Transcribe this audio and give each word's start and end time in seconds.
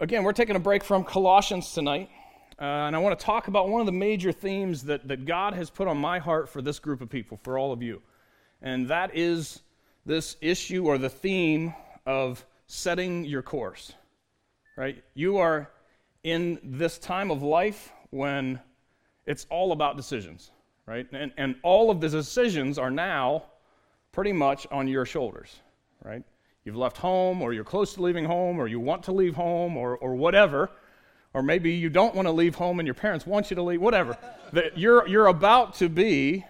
again, 0.00 0.24
we're 0.24 0.32
taking 0.32 0.56
a 0.56 0.60
break 0.60 0.82
from 0.82 1.04
Colossians 1.04 1.72
tonight. 1.72 2.08
Uh, 2.58 2.64
and 2.64 2.96
I 2.96 2.98
want 2.98 3.18
to 3.18 3.24
talk 3.24 3.48
about 3.48 3.68
one 3.68 3.80
of 3.80 3.86
the 3.86 3.92
major 3.92 4.32
themes 4.32 4.82
that, 4.84 5.06
that 5.08 5.24
God 5.24 5.54
has 5.54 5.70
put 5.70 5.88
on 5.88 5.98
my 5.98 6.18
heart 6.18 6.48
for 6.48 6.60
this 6.60 6.78
group 6.78 7.00
of 7.00 7.08
people, 7.08 7.38
for 7.42 7.58
all 7.58 7.72
of 7.72 7.82
you. 7.82 8.02
And 8.62 8.88
that 8.88 9.16
is 9.16 9.60
this 10.04 10.36
issue 10.40 10.86
or 10.86 10.98
the 10.98 11.08
theme 11.08 11.74
of 12.06 12.44
setting 12.66 13.24
your 13.24 13.42
course. 13.42 13.92
Right? 14.76 15.02
You 15.14 15.38
are 15.38 15.70
in 16.24 16.58
this 16.62 16.98
time 16.98 17.30
of 17.30 17.42
life 17.42 17.92
when 18.10 18.58
it's 19.26 19.46
all 19.50 19.72
about 19.72 19.96
decisions, 19.96 20.50
right? 20.86 21.06
And, 21.12 21.32
and 21.36 21.56
all 21.62 21.90
of 21.90 22.00
the 22.00 22.08
decisions 22.08 22.78
are 22.78 22.90
now 22.90 23.44
pretty 24.12 24.32
much 24.32 24.66
on 24.70 24.88
your 24.88 25.04
shoulders, 25.04 25.54
right? 26.04 26.22
You've 26.70 26.76
left 26.76 26.98
home, 26.98 27.42
or 27.42 27.52
you're 27.52 27.64
close 27.64 27.94
to 27.94 28.02
leaving 28.02 28.24
home, 28.24 28.60
or 28.60 28.68
you 28.68 28.78
want 28.78 29.02
to 29.06 29.12
leave 29.12 29.34
home, 29.34 29.76
or, 29.76 29.96
or 29.96 30.14
whatever. 30.14 30.70
Or 31.34 31.42
maybe 31.42 31.72
you 31.72 31.90
don't 31.90 32.14
want 32.14 32.28
to 32.28 32.32
leave 32.32 32.54
home 32.54 32.78
and 32.78 32.86
your 32.86 32.94
parents 32.94 33.26
want 33.26 33.50
you 33.50 33.56
to 33.56 33.62
leave, 33.62 33.80
whatever. 33.80 34.16
that 34.52 34.78
you're, 34.78 35.04
you're 35.08 35.26
about 35.26 35.74
to 35.74 35.88
be, 35.88 36.44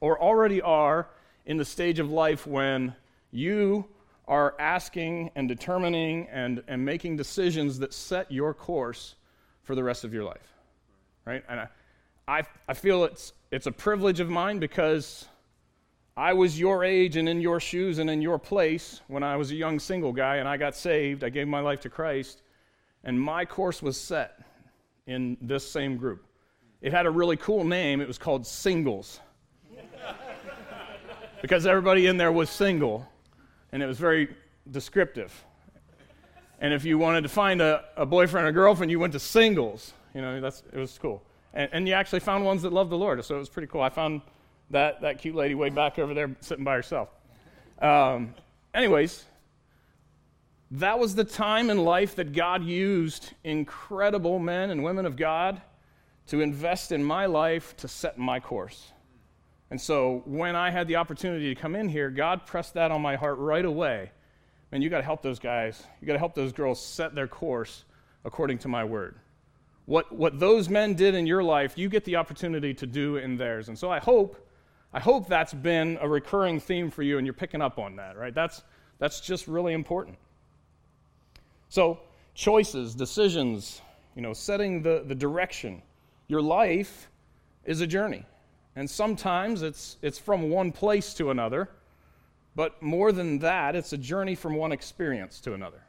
or 0.00 0.20
already 0.20 0.60
are, 0.60 1.06
in 1.46 1.56
the 1.56 1.64
stage 1.64 2.00
of 2.00 2.10
life 2.10 2.48
when 2.48 2.96
you 3.30 3.86
are 4.26 4.56
asking 4.58 5.30
and 5.36 5.46
determining 5.46 6.26
and, 6.32 6.64
and 6.66 6.84
making 6.84 7.16
decisions 7.16 7.78
that 7.78 7.94
set 7.94 8.32
your 8.32 8.52
course 8.52 9.14
for 9.62 9.76
the 9.76 9.84
rest 9.84 10.02
of 10.02 10.12
your 10.12 10.24
life. 10.24 10.52
Right? 11.24 11.44
And 11.48 11.60
I, 11.60 11.68
I, 12.26 12.42
I 12.66 12.74
feel 12.74 13.04
it's, 13.04 13.34
it's 13.52 13.68
a 13.68 13.72
privilege 13.72 14.18
of 14.18 14.28
mine 14.28 14.58
because 14.58 15.28
I 16.16 16.32
was 16.32 16.58
your 16.58 16.84
age 16.84 17.16
and 17.16 17.28
in 17.28 17.40
your 17.40 17.60
shoes 17.60 17.98
and 17.98 18.10
in 18.10 18.20
your 18.20 18.38
place 18.38 19.00
when 19.08 19.22
I 19.22 19.36
was 19.36 19.50
a 19.50 19.54
young 19.54 19.78
single 19.78 20.12
guy 20.12 20.36
and 20.36 20.48
I 20.48 20.56
got 20.56 20.74
saved. 20.74 21.24
I 21.24 21.28
gave 21.28 21.48
my 21.48 21.60
life 21.60 21.80
to 21.80 21.88
Christ, 21.88 22.42
and 23.04 23.20
my 23.20 23.44
course 23.44 23.82
was 23.82 23.98
set 23.98 24.42
in 25.06 25.36
this 25.40 25.68
same 25.68 25.96
group. 25.96 26.24
It 26.80 26.92
had 26.92 27.06
a 27.06 27.10
really 27.10 27.36
cool 27.36 27.64
name. 27.64 28.00
It 28.00 28.08
was 28.08 28.18
called 28.18 28.46
Singles. 28.46 29.20
because 31.42 31.66
everybody 31.66 32.06
in 32.06 32.16
there 32.16 32.32
was 32.32 32.50
single 32.50 33.06
and 33.72 33.82
it 33.82 33.86
was 33.86 33.98
very 33.98 34.28
descriptive. 34.70 35.32
And 36.60 36.74
if 36.74 36.84
you 36.84 36.98
wanted 36.98 37.22
to 37.22 37.28
find 37.28 37.62
a, 37.62 37.84
a 37.96 38.04
boyfriend 38.04 38.46
or 38.46 38.52
girlfriend, 38.52 38.90
you 38.90 38.98
went 38.98 39.12
to 39.14 39.18
singles. 39.18 39.94
You 40.14 40.20
know, 40.20 40.40
that's, 40.40 40.62
it 40.72 40.78
was 40.78 40.98
cool. 40.98 41.22
And, 41.54 41.70
and 41.72 41.88
you 41.88 41.94
actually 41.94 42.20
found 42.20 42.44
ones 42.44 42.62
that 42.62 42.72
loved 42.72 42.90
the 42.90 42.98
Lord, 42.98 43.24
so 43.24 43.36
it 43.36 43.38
was 43.38 43.48
pretty 43.48 43.68
cool. 43.68 43.80
I 43.80 43.88
found 43.88 44.20
that, 44.70 45.00
that 45.02 45.18
cute 45.18 45.34
lady 45.34 45.54
way 45.54 45.70
back 45.70 45.98
over 45.98 46.14
there 46.14 46.34
sitting 46.40 46.64
by 46.64 46.74
herself. 46.74 47.08
Um, 47.80 48.34
anyways, 48.74 49.24
that 50.72 50.98
was 50.98 51.14
the 51.14 51.24
time 51.24 51.70
in 51.70 51.78
life 51.78 52.16
that 52.16 52.32
God 52.32 52.64
used 52.64 53.32
incredible 53.42 54.38
men 54.38 54.70
and 54.70 54.84
women 54.84 55.06
of 55.06 55.16
God 55.16 55.60
to 56.28 56.40
invest 56.40 56.92
in 56.92 57.02
my 57.02 57.26
life 57.26 57.76
to 57.78 57.88
set 57.88 58.18
my 58.18 58.38
course. 58.38 58.92
And 59.70 59.80
so 59.80 60.22
when 60.26 60.54
I 60.54 60.70
had 60.70 60.86
the 60.88 60.96
opportunity 60.96 61.52
to 61.54 61.60
come 61.60 61.74
in 61.74 61.88
here, 61.88 62.10
God 62.10 62.46
pressed 62.46 62.74
that 62.74 62.90
on 62.90 63.00
my 63.02 63.16
heart 63.16 63.38
right 63.38 63.64
away. 63.64 64.10
Man, 64.70 64.82
you 64.82 64.90
got 64.90 64.98
to 64.98 65.04
help 65.04 65.22
those 65.22 65.38
guys. 65.40 65.82
You 66.00 66.06
got 66.06 66.12
to 66.12 66.18
help 66.18 66.34
those 66.34 66.52
girls 66.52 66.80
set 66.80 67.14
their 67.14 67.26
course 67.26 67.84
according 68.24 68.58
to 68.58 68.68
my 68.68 68.84
word. 68.84 69.16
What, 69.86 70.12
what 70.12 70.38
those 70.38 70.68
men 70.68 70.94
did 70.94 71.16
in 71.16 71.26
your 71.26 71.42
life, 71.42 71.76
you 71.76 71.88
get 71.88 72.04
the 72.04 72.16
opportunity 72.16 72.74
to 72.74 72.86
do 72.86 73.16
in 73.16 73.36
theirs. 73.36 73.68
And 73.68 73.76
so 73.76 73.90
I 73.90 73.98
hope, 73.98 74.46
I 74.92 75.00
hope 75.00 75.28
that's 75.28 75.54
been 75.54 75.98
a 76.00 76.08
recurring 76.08 76.58
theme 76.58 76.90
for 76.90 77.02
you 77.02 77.18
and 77.18 77.26
you're 77.26 77.34
picking 77.34 77.62
up 77.62 77.78
on 77.78 77.96
that, 77.96 78.16
right? 78.16 78.34
That's, 78.34 78.62
that's 78.98 79.20
just 79.20 79.46
really 79.46 79.72
important. 79.72 80.18
So, 81.68 82.00
choices, 82.34 82.94
decisions, 82.94 83.80
you 84.16 84.22
know, 84.22 84.32
setting 84.32 84.82
the, 84.82 85.04
the 85.06 85.14
direction. 85.14 85.82
Your 86.26 86.42
life 86.42 87.08
is 87.64 87.80
a 87.80 87.86
journey. 87.86 88.24
And 88.74 88.88
sometimes 88.88 89.62
it's, 89.62 89.96
it's 90.02 90.18
from 90.18 90.50
one 90.50 90.72
place 90.72 91.14
to 91.14 91.30
another, 91.30 91.68
but 92.56 92.82
more 92.82 93.12
than 93.12 93.38
that, 93.40 93.76
it's 93.76 93.92
a 93.92 93.98
journey 93.98 94.34
from 94.34 94.54
one 94.56 94.72
experience 94.72 95.40
to 95.40 95.54
another. 95.54 95.82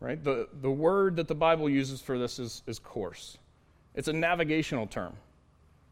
Right? 0.00 0.22
The, 0.22 0.48
the 0.60 0.70
word 0.70 1.16
that 1.16 1.28
the 1.28 1.34
Bible 1.34 1.68
uses 1.68 2.00
for 2.00 2.18
this 2.18 2.38
is, 2.38 2.62
is 2.66 2.78
course. 2.78 3.38
It's 3.94 4.08
a 4.08 4.12
navigational 4.12 4.86
term. 4.86 5.14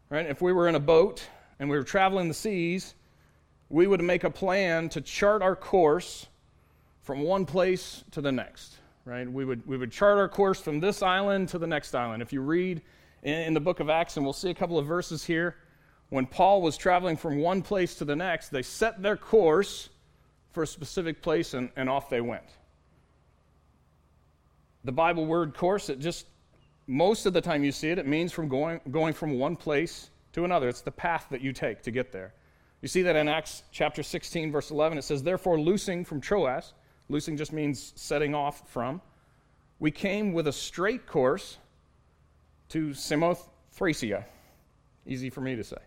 Right? 0.09 0.25
If 0.25 0.41
we 0.41 0.51
were 0.51 0.67
in 0.67 0.75
a 0.75 0.79
boat 0.79 1.27
and 1.59 1.69
we 1.69 1.77
were 1.77 1.83
traveling 1.83 2.27
the 2.27 2.33
seas, 2.33 2.95
we 3.69 3.87
would 3.87 4.01
make 4.01 4.23
a 4.23 4.29
plan 4.29 4.89
to 4.89 5.01
chart 5.01 5.41
our 5.41 5.55
course 5.55 6.27
from 7.01 7.21
one 7.21 7.45
place 7.45 8.03
to 8.11 8.21
the 8.21 8.31
next. 8.31 8.77
Right? 9.05 9.31
We 9.31 9.45
would, 9.45 9.65
we 9.65 9.77
would 9.77 9.91
chart 9.91 10.17
our 10.17 10.27
course 10.27 10.59
from 10.59 10.79
this 10.79 11.01
island 11.01 11.49
to 11.49 11.57
the 11.57 11.67
next 11.67 11.95
island. 11.95 12.21
If 12.21 12.33
you 12.33 12.41
read 12.41 12.81
in, 13.23 13.33
in 13.33 13.53
the 13.53 13.59
book 13.59 13.79
of 13.79 13.89
Acts, 13.89 14.17
and 14.17 14.25
we'll 14.25 14.33
see 14.33 14.49
a 14.49 14.53
couple 14.53 14.77
of 14.77 14.85
verses 14.85 15.23
here. 15.23 15.55
When 16.09 16.25
Paul 16.25 16.61
was 16.61 16.77
traveling 16.77 17.17
from 17.17 17.39
one 17.39 17.61
place 17.61 17.95
to 17.95 18.05
the 18.05 18.15
next, 18.15 18.49
they 18.49 18.61
set 18.61 19.01
their 19.01 19.17
course 19.17 19.89
for 20.51 20.63
a 20.63 20.67
specific 20.67 21.21
place 21.21 21.53
and, 21.53 21.69
and 21.75 21.89
off 21.89 22.09
they 22.09 22.21
went. 22.21 22.43
The 24.85 24.91
Bible 24.91 25.25
word 25.25 25.53
course, 25.53 25.89
it 25.89 25.99
just, 25.99 26.27
most 26.87 27.25
of 27.25 27.33
the 27.33 27.41
time 27.41 27.63
you 27.63 27.73
see 27.73 27.89
it, 27.89 27.99
it 27.99 28.07
means 28.07 28.31
from 28.31 28.47
going, 28.47 28.79
going 28.89 29.13
from 29.13 29.37
one 29.37 29.55
place 29.55 30.09
to 30.37 30.45
another. 30.45 30.69
It's 30.69 30.81
the 30.81 30.91
path 30.91 31.27
that 31.31 31.41
you 31.41 31.51
take 31.51 31.81
to 31.83 31.91
get 31.91 32.11
there. 32.11 32.33
You 32.81 32.87
see 32.87 33.01
that 33.01 33.15
in 33.15 33.27
Acts 33.27 33.63
chapter 33.71 34.03
16, 34.03 34.51
verse 34.51 34.69
11. 34.69 34.97
It 34.97 35.03
says, 35.03 35.23
Therefore, 35.23 35.59
loosing 35.59 36.05
from 36.05 36.21
Troas, 36.21 36.73
loosing 37.09 37.35
just 37.35 37.51
means 37.51 37.91
setting 37.95 38.35
off 38.35 38.69
from, 38.69 39.01
we 39.79 39.89
came 39.89 40.33
with 40.33 40.47
a 40.47 40.53
straight 40.53 41.07
course 41.07 41.57
to 42.69 42.89
Samothracia. 42.89 44.25
Easy 45.07 45.31
for 45.31 45.41
me 45.41 45.55
to 45.55 45.63
say. 45.63 45.77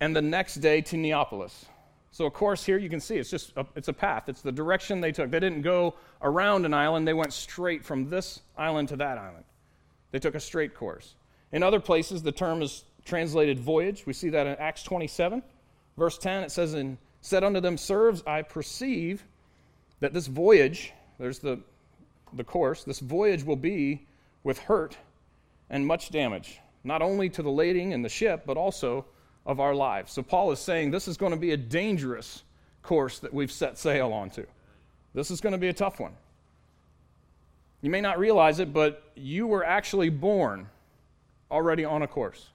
And 0.00 0.14
the 0.14 0.22
next 0.22 0.56
day 0.56 0.82
to 0.82 0.96
Neapolis. 0.98 1.64
So, 2.10 2.26
of 2.26 2.34
course, 2.34 2.62
here 2.62 2.76
you 2.76 2.90
can 2.90 3.00
see 3.00 3.16
it's 3.16 3.30
just 3.30 3.52
a, 3.56 3.64
it's 3.74 3.88
a 3.88 3.94
path. 3.94 4.28
It's 4.28 4.42
the 4.42 4.52
direction 4.52 5.00
they 5.00 5.12
took. 5.12 5.30
They 5.30 5.40
didn't 5.40 5.62
go 5.62 5.94
around 6.20 6.66
an 6.66 6.74
island. 6.74 7.08
They 7.08 7.14
went 7.14 7.32
straight 7.32 7.82
from 7.82 8.10
this 8.10 8.40
island 8.58 8.90
to 8.90 8.96
that 8.96 9.16
island. 9.16 9.44
They 10.10 10.18
took 10.18 10.34
a 10.34 10.40
straight 10.40 10.74
course. 10.74 11.14
In 11.52 11.62
other 11.62 11.80
places, 11.80 12.22
the 12.22 12.32
term 12.32 12.60
is 12.60 12.84
translated 13.04 13.58
voyage. 13.58 14.06
We 14.06 14.12
see 14.12 14.30
that 14.30 14.46
in 14.46 14.56
Acts 14.56 14.82
27, 14.82 15.42
verse 15.96 16.18
10. 16.18 16.44
It 16.44 16.50
says, 16.50 16.74
"And 16.74 16.98
said 17.22 17.44
unto 17.44 17.60
them, 17.60 17.78
Sirs, 17.78 18.22
I 18.26 18.42
perceive 18.42 19.24
that 20.00 20.12
this 20.12 20.26
voyage, 20.26 20.92
there's 21.18 21.38
the, 21.38 21.60
the 22.32 22.44
course, 22.44 22.84
this 22.84 22.98
voyage 22.98 23.44
will 23.44 23.56
be 23.56 24.06
with 24.42 24.58
hurt 24.58 24.98
and 25.70 25.86
much 25.86 26.10
damage, 26.10 26.60
not 26.84 27.00
only 27.00 27.30
to 27.30 27.42
the 27.42 27.50
lading 27.50 27.94
and 27.94 28.04
the 28.04 28.08
ship, 28.08 28.42
but 28.44 28.56
also 28.56 29.06
of 29.46 29.60
our 29.60 29.74
lives. 29.74 30.12
So 30.12 30.22
Paul 30.22 30.50
is 30.50 30.58
saying 30.58 30.90
this 30.90 31.08
is 31.08 31.16
going 31.16 31.32
to 31.32 31.38
be 31.38 31.52
a 31.52 31.56
dangerous 31.56 32.42
course 32.82 33.20
that 33.20 33.32
we've 33.32 33.52
set 33.52 33.78
sail 33.78 34.12
onto. 34.12 34.44
This 35.14 35.30
is 35.30 35.40
going 35.40 35.52
to 35.52 35.58
be 35.58 35.68
a 35.68 35.72
tough 35.72 36.00
one. 36.00 36.12
You 37.80 37.90
may 37.90 38.00
not 38.00 38.18
realize 38.18 38.58
it, 38.58 38.72
but 38.72 39.02
you 39.14 39.46
were 39.46 39.64
actually 39.64 40.08
born 40.08 40.68
already 41.50 41.84
on 41.84 42.02
a 42.02 42.08
course. 42.08 42.48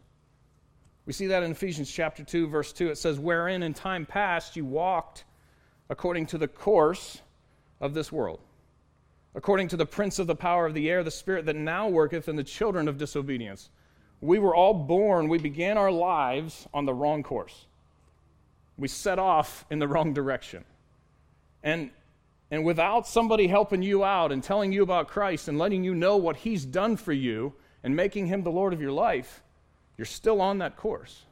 We 1.07 1.13
see 1.13 1.25
that 1.27 1.41
in 1.41 1.51
Ephesians 1.51 1.91
chapter 1.91 2.23
2 2.23 2.47
verse 2.47 2.71
2 2.71 2.89
it 2.89 2.99
says 2.99 3.17
wherein 3.17 3.63
in 3.63 3.73
time 3.73 4.05
past 4.05 4.55
you 4.55 4.65
walked 4.65 5.23
according 5.89 6.27
to 6.27 6.37
the 6.37 6.47
course 6.47 7.21
of 7.81 7.95
this 7.95 8.11
world 8.11 8.41
according 9.37 9.67
to 9.67 9.77
the 9.77 9.85
prince 9.85 10.17
of 10.17 10.25
the 10.25 10.35
power 10.35 10.65
of 10.65 10.73
the 10.73 10.89
air, 10.89 11.03
the 11.03 11.11
spirit 11.11 11.45
that 11.45 11.55
now 11.55 11.87
worketh 11.87 12.27
in 12.27 12.35
the 12.35 12.43
children 12.43 12.87
of 12.87 12.97
disobedience. 12.97 13.69
We 14.19 14.39
were 14.39 14.55
all 14.55 14.73
born, 14.73 15.27
we 15.27 15.37
began 15.37 15.77
our 15.77 15.91
lives 15.91 16.67
on 16.73 16.85
the 16.85 16.93
wrong 16.93 17.21
course. 17.21 17.67
We 18.77 18.87
set 18.87 19.19
off 19.19 19.63
in 19.69 19.77
the 19.77 19.87
wrong 19.87 20.11
direction. 20.11 20.65
And, 21.61 21.91
and 22.49 22.65
without 22.65 23.07
somebody 23.07 23.45
helping 23.45 23.83
you 23.83 24.03
out 24.03 24.31
and 24.31 24.43
telling 24.43 24.71
you 24.71 24.81
about 24.81 25.07
Christ 25.07 25.47
and 25.47 25.59
letting 25.59 25.83
you 25.83 25.93
know 25.93 26.17
what 26.17 26.37
He's 26.37 26.65
done 26.65 26.97
for 26.97 27.13
you 27.13 27.53
and 27.83 27.95
making 27.95 28.25
Him 28.25 28.41
the 28.41 28.51
Lord 28.51 28.73
of 28.73 28.81
your 28.81 28.91
life, 28.91 29.43
you're 29.97 30.05
still 30.05 30.41
on 30.41 30.59
that 30.59 30.77
course. 30.77 31.23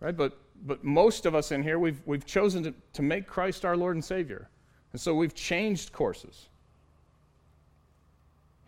Right? 0.00 0.16
But, 0.16 0.38
but 0.64 0.84
most 0.84 1.26
of 1.26 1.34
us 1.34 1.50
in 1.50 1.62
here, 1.62 1.78
we've, 1.78 2.00
we've 2.06 2.24
chosen 2.24 2.62
to, 2.64 2.74
to 2.94 3.02
make 3.02 3.26
Christ 3.26 3.64
our 3.64 3.76
Lord 3.76 3.96
and 3.96 4.04
Savior. 4.04 4.48
And 4.92 5.00
so 5.00 5.14
we've 5.14 5.34
changed 5.34 5.92
courses. 5.92 6.48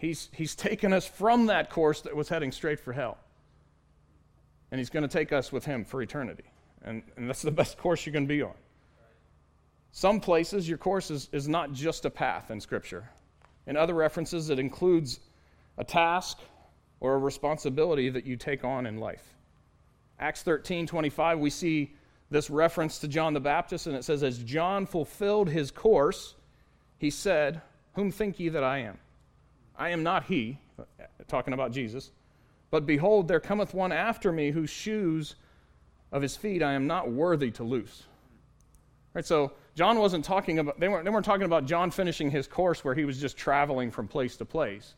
He's, 0.00 0.30
he's 0.32 0.54
taken 0.54 0.92
us 0.92 1.06
from 1.06 1.46
that 1.46 1.68
course 1.68 2.00
that 2.02 2.16
was 2.16 2.28
heading 2.28 2.52
straight 2.52 2.80
for 2.80 2.92
hell. 2.92 3.18
And 4.70 4.78
He's 4.78 4.88
going 4.88 5.02
to 5.02 5.08
take 5.08 5.32
us 5.32 5.52
with 5.52 5.64
Him 5.64 5.84
for 5.84 6.00
eternity. 6.00 6.44
And, 6.82 7.02
and 7.16 7.28
that's 7.28 7.42
the 7.42 7.50
best 7.50 7.76
course 7.76 8.06
you 8.06 8.12
can 8.12 8.24
be 8.26 8.40
on. 8.40 8.54
Some 9.92 10.20
places, 10.20 10.68
your 10.68 10.78
course 10.78 11.10
is, 11.10 11.28
is 11.32 11.48
not 11.48 11.72
just 11.72 12.06
a 12.06 12.10
path 12.10 12.50
in 12.50 12.60
Scripture. 12.60 13.10
In 13.66 13.76
other 13.76 13.94
references, 13.94 14.48
it 14.48 14.58
includes 14.58 15.20
a 15.76 15.84
task 15.84 16.38
or 17.00 17.14
a 17.14 17.18
responsibility 17.18 18.10
that 18.10 18.26
you 18.26 18.36
take 18.36 18.64
on 18.64 18.86
in 18.86 18.98
life. 18.98 19.34
Acts 20.18 20.42
13 20.42 20.86
25, 20.86 21.38
we 21.38 21.50
see 21.50 21.94
this 22.30 22.50
reference 22.50 22.98
to 22.98 23.08
John 23.08 23.34
the 23.34 23.40
Baptist, 23.40 23.86
and 23.86 23.96
it 23.96 24.04
says, 24.04 24.22
As 24.22 24.38
John 24.38 24.86
fulfilled 24.86 25.48
his 25.48 25.70
course, 25.70 26.34
he 26.98 27.10
said, 27.10 27.62
Whom 27.94 28.10
think 28.10 28.38
ye 28.38 28.50
that 28.50 28.62
I 28.62 28.78
am? 28.78 28.98
I 29.76 29.88
am 29.88 30.02
not 30.02 30.24
he, 30.24 30.58
talking 31.26 31.54
about 31.54 31.72
Jesus. 31.72 32.10
But 32.70 32.86
behold, 32.86 33.26
there 33.26 33.40
cometh 33.40 33.74
one 33.74 33.90
after 33.90 34.30
me 34.30 34.50
whose 34.50 34.70
shoes 34.70 35.34
of 36.12 36.22
his 36.22 36.36
feet 36.36 36.62
I 36.62 36.74
am 36.74 36.86
not 36.86 37.10
worthy 37.10 37.50
to 37.52 37.64
loose. 37.64 38.04
Right, 39.12 39.24
so 39.24 39.52
John 39.74 39.98
wasn't 39.98 40.24
talking 40.24 40.60
about, 40.60 40.78
they 40.78 40.86
weren't, 40.86 41.04
they 41.04 41.10
weren't 41.10 41.24
talking 41.24 41.46
about 41.46 41.66
John 41.66 41.90
finishing 41.90 42.30
his 42.30 42.46
course 42.46 42.84
where 42.84 42.94
he 42.94 43.04
was 43.04 43.20
just 43.20 43.36
traveling 43.36 43.90
from 43.90 44.06
place 44.06 44.36
to 44.36 44.44
place. 44.44 44.94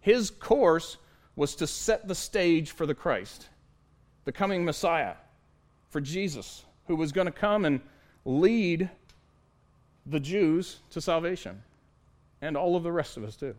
His 0.00 0.30
course 0.30 0.96
was 1.36 1.54
to 1.56 1.66
set 1.66 2.08
the 2.08 2.14
stage 2.14 2.72
for 2.72 2.86
the 2.86 2.94
Christ, 2.94 3.48
the 4.24 4.32
coming 4.32 4.64
Messiah, 4.64 5.14
for 5.90 6.00
Jesus, 6.00 6.64
who 6.86 6.96
was 6.96 7.12
going 7.12 7.26
to 7.26 7.32
come 7.32 7.64
and 7.64 7.80
lead 8.24 8.90
the 10.06 10.20
Jews 10.20 10.80
to 10.90 11.00
salvation, 11.00 11.62
and 12.40 12.56
all 12.56 12.76
of 12.76 12.82
the 12.82 12.92
rest 12.92 13.16
of 13.16 13.24
us 13.24 13.36
too. 13.36 13.54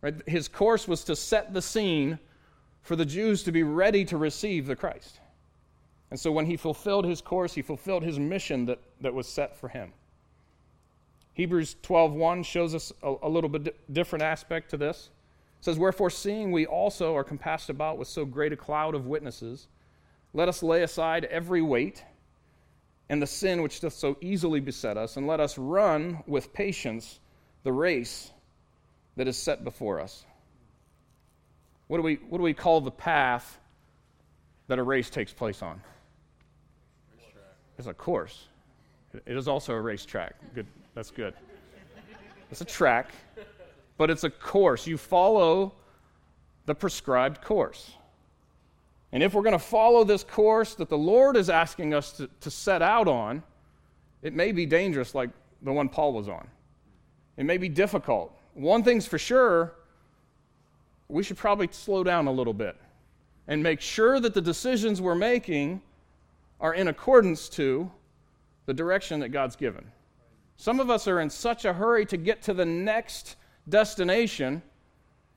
Right? 0.00 0.14
His 0.26 0.48
course 0.48 0.86
was 0.86 1.04
to 1.04 1.16
set 1.16 1.52
the 1.52 1.62
scene 1.62 2.18
for 2.82 2.96
the 2.96 3.06
Jews 3.06 3.42
to 3.44 3.52
be 3.52 3.62
ready 3.62 4.04
to 4.04 4.16
receive 4.16 4.66
the 4.66 4.76
Christ. 4.76 5.20
And 6.10 6.20
so 6.20 6.30
when 6.30 6.46
he 6.46 6.56
fulfilled 6.56 7.06
his 7.06 7.20
course, 7.20 7.54
he 7.54 7.62
fulfilled 7.62 8.02
his 8.02 8.18
mission 8.18 8.66
that, 8.66 8.78
that 9.00 9.14
was 9.14 9.26
set 9.26 9.56
for 9.56 9.68
him. 9.68 9.92
Hebrews 11.32 11.76
12:1 11.82 12.44
shows 12.44 12.74
us 12.74 12.92
a, 13.02 13.14
a 13.22 13.28
little 13.28 13.50
bit 13.50 13.64
di- 13.64 13.72
different 13.92 14.22
aspect 14.22 14.70
to 14.70 14.76
this. 14.76 15.10
It 15.64 15.72
says, 15.72 15.78
Wherefore, 15.78 16.10
seeing 16.10 16.52
we 16.52 16.66
also 16.66 17.16
are 17.16 17.24
compassed 17.24 17.70
about 17.70 17.96
with 17.96 18.06
so 18.06 18.26
great 18.26 18.52
a 18.52 18.56
cloud 18.56 18.94
of 18.94 19.06
witnesses, 19.06 19.66
let 20.34 20.46
us 20.46 20.62
lay 20.62 20.82
aside 20.82 21.24
every 21.24 21.62
weight 21.62 22.04
and 23.08 23.22
the 23.22 23.26
sin 23.26 23.62
which 23.62 23.80
doth 23.80 23.94
so 23.94 24.18
easily 24.20 24.60
beset 24.60 24.98
us, 24.98 25.16
and 25.16 25.26
let 25.26 25.40
us 25.40 25.56
run 25.56 26.22
with 26.26 26.52
patience 26.52 27.18
the 27.62 27.72
race 27.72 28.30
that 29.16 29.26
is 29.26 29.38
set 29.38 29.64
before 29.64 30.00
us. 30.00 30.26
What 31.86 31.96
do 31.96 32.02
we, 32.02 32.16
what 32.28 32.36
do 32.36 32.44
we 32.44 32.52
call 32.52 32.82
the 32.82 32.90
path 32.90 33.58
that 34.68 34.78
a 34.78 34.82
race 34.82 35.08
takes 35.08 35.32
place 35.32 35.62
on? 35.62 35.80
It's 37.78 37.88
a 37.88 37.94
course. 37.94 38.48
It 39.14 39.34
is 39.34 39.48
also 39.48 39.72
a 39.72 39.80
racetrack. 39.80 40.34
Good. 40.54 40.66
That's 40.94 41.10
good. 41.10 41.32
It's 42.50 42.60
a 42.60 42.66
track, 42.66 43.12
but 43.96 44.10
it's 44.10 44.24
a 44.24 44.30
course. 44.30 44.86
You 44.86 44.98
follow 44.98 45.74
the 46.66 46.74
prescribed 46.74 47.42
course. 47.42 47.92
And 49.12 49.22
if 49.22 49.34
we're 49.34 49.42
going 49.42 49.52
to 49.52 49.58
follow 49.58 50.02
this 50.02 50.24
course 50.24 50.74
that 50.74 50.88
the 50.88 50.98
Lord 50.98 51.36
is 51.36 51.48
asking 51.48 51.94
us 51.94 52.12
to, 52.12 52.28
to 52.40 52.50
set 52.50 52.82
out 52.82 53.06
on, 53.06 53.42
it 54.22 54.34
may 54.34 54.50
be 54.50 54.66
dangerous 54.66 55.14
like 55.14 55.30
the 55.62 55.72
one 55.72 55.88
Paul 55.88 56.12
was 56.12 56.28
on. 56.28 56.48
It 57.36 57.44
may 57.44 57.58
be 57.58 57.68
difficult. 57.68 58.36
One 58.54 58.82
thing's 58.82 59.06
for 59.06 59.18
sure 59.18 59.74
we 61.08 61.22
should 61.22 61.36
probably 61.36 61.68
slow 61.70 62.02
down 62.02 62.26
a 62.26 62.32
little 62.32 62.54
bit 62.54 62.76
and 63.46 63.62
make 63.62 63.80
sure 63.80 64.20
that 64.20 64.34
the 64.34 64.40
decisions 64.40 65.00
we're 65.00 65.14
making 65.14 65.82
are 66.60 66.74
in 66.74 66.88
accordance 66.88 67.48
to 67.50 67.90
the 68.66 68.74
direction 68.74 69.20
that 69.20 69.28
God's 69.28 69.54
given. 69.54 69.84
Some 70.56 70.80
of 70.80 70.88
us 70.88 71.06
are 71.06 71.20
in 71.20 71.28
such 71.28 71.64
a 71.64 71.72
hurry 71.72 72.06
to 72.06 72.16
get 72.16 72.42
to 72.42 72.54
the 72.54 72.64
next 72.64 73.36
destination, 73.68 74.62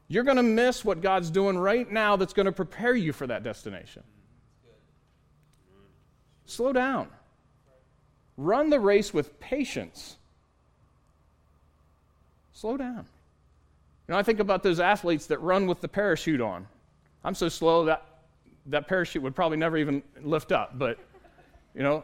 you're 0.07 0.24
going 0.24 0.38
to 0.38 0.44
miss 0.44 0.85
what 0.85 1.01
God's 1.01 1.29
doing 1.29 1.57
right 1.57 1.89
now 1.91 2.15
that's 2.15 2.33
going 2.33 2.45
to 2.45 2.51
prepare 2.51 2.95
you 2.95 3.13
for 3.13 3.27
that 3.27 3.44
destination. 3.44 4.03
Slow 6.45 6.71
down. 6.71 7.09
Run 8.38 8.69
the 8.69 8.79
race 8.79 9.13
with 9.13 9.39
patience. 9.39 10.15
Slow 12.53 12.77
down. 12.77 13.06
You 14.07 14.13
know, 14.13 14.18
I 14.18 14.24
think 14.24 14.39
about 14.39 14.63
those 14.63 14.79
athletes 14.79 15.25
that 15.27 15.41
run 15.41 15.68
with 15.68 15.81
the 15.81 15.88
parachute 15.88 16.39
on. 16.39 16.68
I'm 17.24 17.35
so 17.35 17.50
slow 17.50 17.85
that 17.85 18.06
that 18.68 18.88
parachute 18.88 19.24
would 19.24 19.35
probably 19.35 19.57
never 19.57 19.77
even 19.77 20.03
lift 20.21 20.51
up, 20.51 20.77
but 20.77 21.00
you 21.74 21.83
know, 21.83 22.03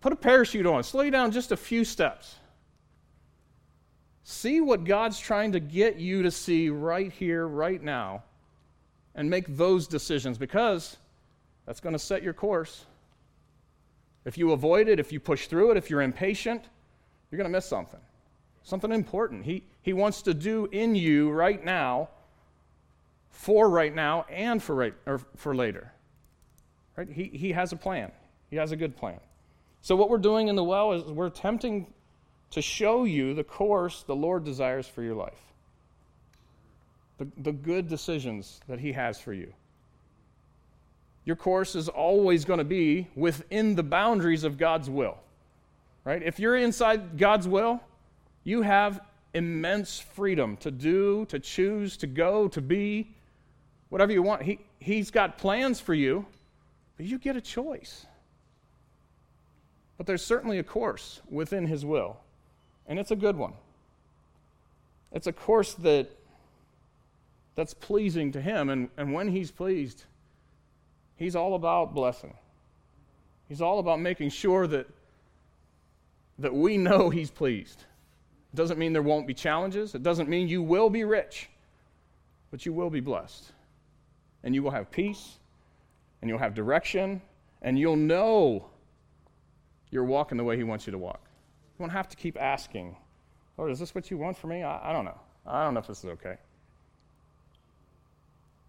put 0.00 0.12
a 0.12 0.16
parachute 0.16 0.66
on, 0.66 0.82
slow 0.82 1.02
you 1.02 1.10
down 1.10 1.30
just 1.30 1.52
a 1.52 1.56
few 1.56 1.84
steps. 1.84 2.36
See 4.30 4.60
what 4.60 4.84
God's 4.84 5.18
trying 5.18 5.50
to 5.52 5.60
get 5.60 5.96
you 5.96 6.22
to 6.22 6.30
see 6.30 6.70
right 6.70 7.10
here, 7.10 7.48
right 7.48 7.82
now, 7.82 8.22
and 9.16 9.28
make 9.28 9.56
those 9.56 9.88
decisions 9.88 10.38
because 10.38 10.98
that's 11.66 11.80
going 11.80 11.94
to 11.94 11.98
set 11.98 12.22
your 12.22 12.32
course. 12.32 12.86
If 14.24 14.38
you 14.38 14.52
avoid 14.52 14.86
it, 14.86 15.00
if 15.00 15.10
you 15.10 15.18
push 15.18 15.48
through 15.48 15.72
it, 15.72 15.76
if 15.76 15.90
you're 15.90 16.00
impatient, 16.00 16.62
you're 17.30 17.38
going 17.38 17.50
to 17.50 17.52
miss 17.52 17.66
something. 17.66 17.98
Something 18.62 18.92
important. 18.92 19.44
He, 19.44 19.64
he 19.82 19.92
wants 19.92 20.22
to 20.22 20.32
do 20.32 20.68
in 20.70 20.94
you 20.94 21.32
right 21.32 21.62
now, 21.64 22.08
for 23.30 23.68
right 23.68 23.92
now, 23.92 24.26
and 24.30 24.62
for, 24.62 24.76
right, 24.76 24.94
or 25.06 25.20
for 25.34 25.56
later. 25.56 25.92
Right? 26.96 27.08
He, 27.10 27.24
he 27.24 27.50
has 27.50 27.72
a 27.72 27.76
plan, 27.76 28.12
he 28.48 28.54
has 28.54 28.70
a 28.70 28.76
good 28.76 28.96
plan. 28.96 29.18
So, 29.82 29.96
what 29.96 30.08
we're 30.08 30.18
doing 30.18 30.46
in 30.46 30.54
the 30.54 30.62
well 30.62 30.92
is 30.92 31.02
we're 31.02 31.26
attempting 31.26 31.92
to 32.50 32.62
show 32.62 33.04
you 33.04 33.34
the 33.34 33.44
course 33.44 34.02
the 34.02 34.16
Lord 34.16 34.44
desires 34.44 34.86
for 34.86 35.02
your 35.02 35.14
life, 35.14 35.40
the, 37.18 37.28
the 37.36 37.52
good 37.52 37.88
decisions 37.88 38.60
that 38.68 38.80
He 38.80 38.92
has 38.92 39.20
for 39.20 39.32
you. 39.32 39.52
Your 41.24 41.36
course 41.36 41.74
is 41.74 41.88
always 41.88 42.44
going 42.44 42.58
to 42.58 42.64
be 42.64 43.06
within 43.14 43.74
the 43.74 43.82
boundaries 43.82 44.42
of 44.44 44.58
God's 44.58 44.90
will. 44.90 45.18
Right? 46.04 46.22
If 46.22 46.40
you're 46.40 46.56
inside 46.56 47.18
God's 47.18 47.46
will, 47.46 47.80
you 48.42 48.62
have 48.62 49.00
immense 49.34 50.00
freedom 50.00 50.56
to 50.58 50.70
do, 50.70 51.26
to 51.26 51.38
choose, 51.38 51.96
to 51.98 52.06
go, 52.06 52.48
to 52.48 52.60
be, 52.60 53.14
whatever 53.90 54.12
you 54.12 54.22
want. 54.22 54.42
He, 54.42 54.58
he's 54.78 55.10
got 55.10 55.38
plans 55.38 55.78
for 55.78 55.94
you, 55.94 56.24
but 56.96 57.06
you 57.06 57.18
get 57.18 57.36
a 57.36 57.40
choice. 57.40 58.06
But 59.98 60.06
there's 60.06 60.24
certainly 60.24 60.58
a 60.58 60.64
course 60.64 61.20
within 61.28 61.66
His 61.66 61.84
will, 61.84 62.16
and 62.90 62.98
it's 62.98 63.12
a 63.12 63.16
good 63.16 63.36
one. 63.36 63.52
It's 65.12 65.28
a 65.28 65.32
course 65.32 65.74
that 65.74 66.10
that's 67.54 67.72
pleasing 67.72 68.32
to 68.32 68.40
Him, 68.40 68.68
and, 68.68 68.88
and 68.96 69.12
when 69.14 69.28
He's 69.28 69.50
pleased, 69.50 70.04
He's 71.16 71.36
all 71.36 71.54
about 71.54 71.94
blessing. 71.94 72.34
He's 73.48 73.60
all 73.60 73.78
about 73.78 74.00
making 74.00 74.30
sure 74.30 74.66
that, 74.66 74.88
that 76.40 76.52
we 76.52 76.76
know 76.76 77.10
He's 77.10 77.30
pleased. 77.30 77.84
It 78.52 78.56
doesn't 78.56 78.78
mean 78.78 78.92
there 78.92 79.02
won't 79.02 79.26
be 79.26 79.34
challenges. 79.34 79.94
It 79.94 80.02
doesn't 80.02 80.28
mean 80.28 80.48
you 80.48 80.62
will 80.62 80.90
be 80.90 81.04
rich, 81.04 81.48
but 82.50 82.66
you 82.66 82.72
will 82.72 82.90
be 82.90 83.00
blessed. 83.00 83.52
And 84.42 84.52
you 84.52 84.64
will 84.64 84.72
have 84.72 84.90
peace, 84.90 85.38
and 86.20 86.28
you'll 86.28 86.38
have 86.40 86.54
direction, 86.54 87.22
and 87.62 87.78
you'll 87.78 87.96
know 87.96 88.66
you're 89.92 90.04
walking 90.04 90.38
the 90.38 90.44
way 90.44 90.56
He 90.56 90.64
wants 90.64 90.86
you 90.86 90.90
to 90.90 90.98
walk. 90.98 91.29
Won't 91.80 91.92
have 91.92 92.10
to 92.10 92.16
keep 92.16 92.38
asking, 92.38 92.94
Lord, 93.56 93.70
is 93.70 93.78
this 93.78 93.94
what 93.94 94.10
you 94.10 94.18
want 94.18 94.36
for 94.36 94.48
me? 94.48 94.62
I, 94.62 94.90
I 94.90 94.92
don't 94.92 95.06
know. 95.06 95.18
I 95.46 95.64
don't 95.64 95.72
know 95.72 95.80
if 95.80 95.86
this 95.86 96.04
is 96.04 96.10
okay. 96.10 96.36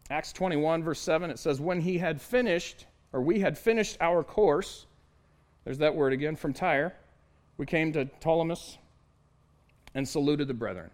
Acts 0.09 0.31
21, 0.31 0.81
verse 0.81 1.01
7, 1.01 1.29
it 1.29 1.37
says, 1.37 1.59
When 1.59 1.81
he 1.81 1.97
had 1.97 2.21
finished, 2.21 2.85
or 3.11 3.21
we 3.21 3.41
had 3.41 3.57
finished 3.57 3.97
our 3.99 4.23
course, 4.23 4.85
there's 5.65 5.79
that 5.79 5.93
word 5.93 6.13
again 6.13 6.37
from 6.37 6.53
Tyre, 6.53 6.93
we 7.57 7.65
came 7.65 7.91
to 7.91 8.05
Ptolemais 8.05 8.77
and 9.93 10.07
saluted 10.07 10.47
the 10.47 10.53
brethren 10.53 10.89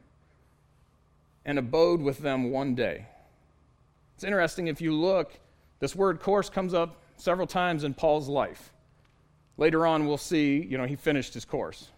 and 1.46 1.60
abode 1.60 2.02
with 2.02 2.18
them 2.18 2.50
one 2.50 2.74
day. 2.74 3.06
It's 4.16 4.24
interesting 4.24 4.66
if 4.66 4.82
you 4.82 4.92
look, 4.92 5.40
this 5.80 5.96
word 5.96 6.20
course 6.20 6.50
comes 6.50 6.74
up 6.74 7.00
several 7.16 7.46
times 7.46 7.84
in 7.84 7.94
Paul's 7.94 8.28
life. 8.28 8.74
Later 9.58 9.86
on, 9.86 10.08
we'll 10.08 10.18
see, 10.18 10.64
you 10.64 10.80
know, 10.80 10.86
he 10.86 10.96
finished 10.96 11.36
his 11.36 11.46
course. 11.46 11.90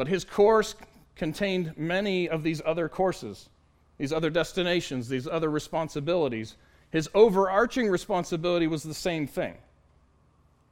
But 0.00 0.08
his 0.08 0.24
course 0.24 0.76
contained 1.14 1.76
many 1.76 2.26
of 2.26 2.42
these 2.42 2.62
other 2.64 2.88
courses, 2.88 3.50
these 3.98 4.14
other 4.14 4.30
destinations, 4.30 5.10
these 5.10 5.28
other 5.28 5.50
responsibilities. 5.50 6.56
His 6.90 7.10
overarching 7.12 7.86
responsibility 7.90 8.66
was 8.66 8.82
the 8.82 8.94
same 8.94 9.26
thing. 9.26 9.58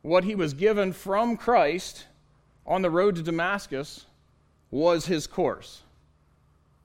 What 0.00 0.24
he 0.24 0.34
was 0.34 0.54
given 0.54 0.94
from 0.94 1.36
Christ 1.36 2.06
on 2.66 2.80
the 2.80 2.88
road 2.88 3.16
to 3.16 3.22
Damascus 3.22 4.06
was 4.70 5.04
his 5.04 5.26
course. 5.26 5.82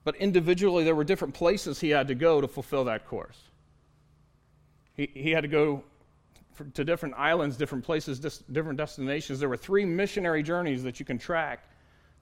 But 0.04 0.16
individually, 0.16 0.84
there 0.84 0.94
were 0.94 1.02
different 1.02 1.32
places 1.32 1.80
he 1.80 1.88
had 1.88 2.08
to 2.08 2.14
go 2.14 2.42
to 2.42 2.46
fulfill 2.46 2.84
that 2.84 3.06
course. 3.06 3.38
He, 4.98 5.08
he 5.14 5.30
had 5.30 5.44
to 5.44 5.48
go 5.48 5.82
to 6.74 6.84
different 6.84 7.14
islands, 7.16 7.56
different 7.56 7.84
places, 7.84 8.18
different 8.52 8.76
destinations. 8.76 9.40
There 9.40 9.48
were 9.48 9.56
three 9.56 9.86
missionary 9.86 10.42
journeys 10.42 10.82
that 10.82 11.00
you 11.00 11.06
can 11.06 11.16
track 11.16 11.70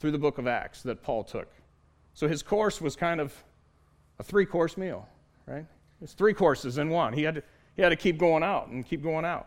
through 0.03 0.11
the 0.11 0.19
book 0.19 0.39
of 0.39 0.49
Acts 0.49 0.83
that 0.83 1.01
Paul 1.01 1.23
took. 1.23 1.47
So 2.13 2.27
his 2.27 2.43
course 2.43 2.81
was 2.81 2.97
kind 2.97 3.21
of 3.21 3.33
a 4.19 4.25
three 4.25 4.45
course 4.45 4.77
meal, 4.77 5.07
right? 5.47 5.65
It's 6.03 6.13
three 6.13 6.35
courses 6.35 6.77
in 6.77 6.91
one. 6.91 7.13
He 7.13 7.23
had, 7.23 7.37
to, 7.37 7.43
he 7.77 7.83
had 7.83 7.91
to 7.91 7.97
keep 7.97 8.19
going 8.19 8.43
out 8.43 8.67
and 8.67 8.85
keep 8.85 9.01
going 9.01 9.25
out. 9.25 9.47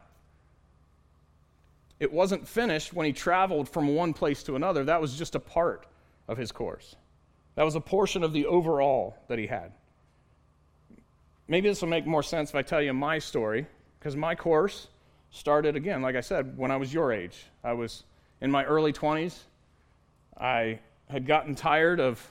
It 1.99 2.09
wasn't 2.09 2.47
finished 2.47 2.93
when 2.93 3.05
he 3.05 3.11
traveled 3.11 3.67
from 3.67 3.95
one 3.95 4.13
place 4.13 4.43
to 4.43 4.55
another, 4.55 4.85
that 4.85 5.01
was 5.01 5.17
just 5.17 5.35
a 5.35 5.41
part 5.41 5.87
of 6.29 6.37
his 6.37 6.53
course. 6.53 6.95
That 7.55 7.63
was 7.63 7.75
a 7.75 7.81
portion 7.81 8.23
of 8.23 8.31
the 8.31 8.45
overall 8.45 9.17
that 9.27 9.37
he 9.37 9.47
had. 9.47 9.73
Maybe 11.49 11.67
this 11.67 11.81
will 11.81 11.89
make 11.89 12.07
more 12.07 12.23
sense 12.23 12.51
if 12.51 12.55
I 12.55 12.61
tell 12.61 12.81
you 12.81 12.93
my 12.93 13.19
story, 13.19 13.67
because 13.99 14.15
my 14.15 14.35
course 14.35 14.87
started 15.31 15.75
again, 15.75 16.01
like 16.01 16.15
I 16.15 16.21
said, 16.21 16.57
when 16.57 16.71
I 16.71 16.77
was 16.77 16.93
your 16.93 17.11
age. 17.11 17.43
I 17.61 17.73
was 17.73 18.05
in 18.39 18.49
my 18.49 18.63
early 18.63 18.93
20s. 18.93 19.37
I 20.37 20.79
had 21.09 21.25
gotten 21.25 21.55
tired 21.55 21.99
of 21.99 22.25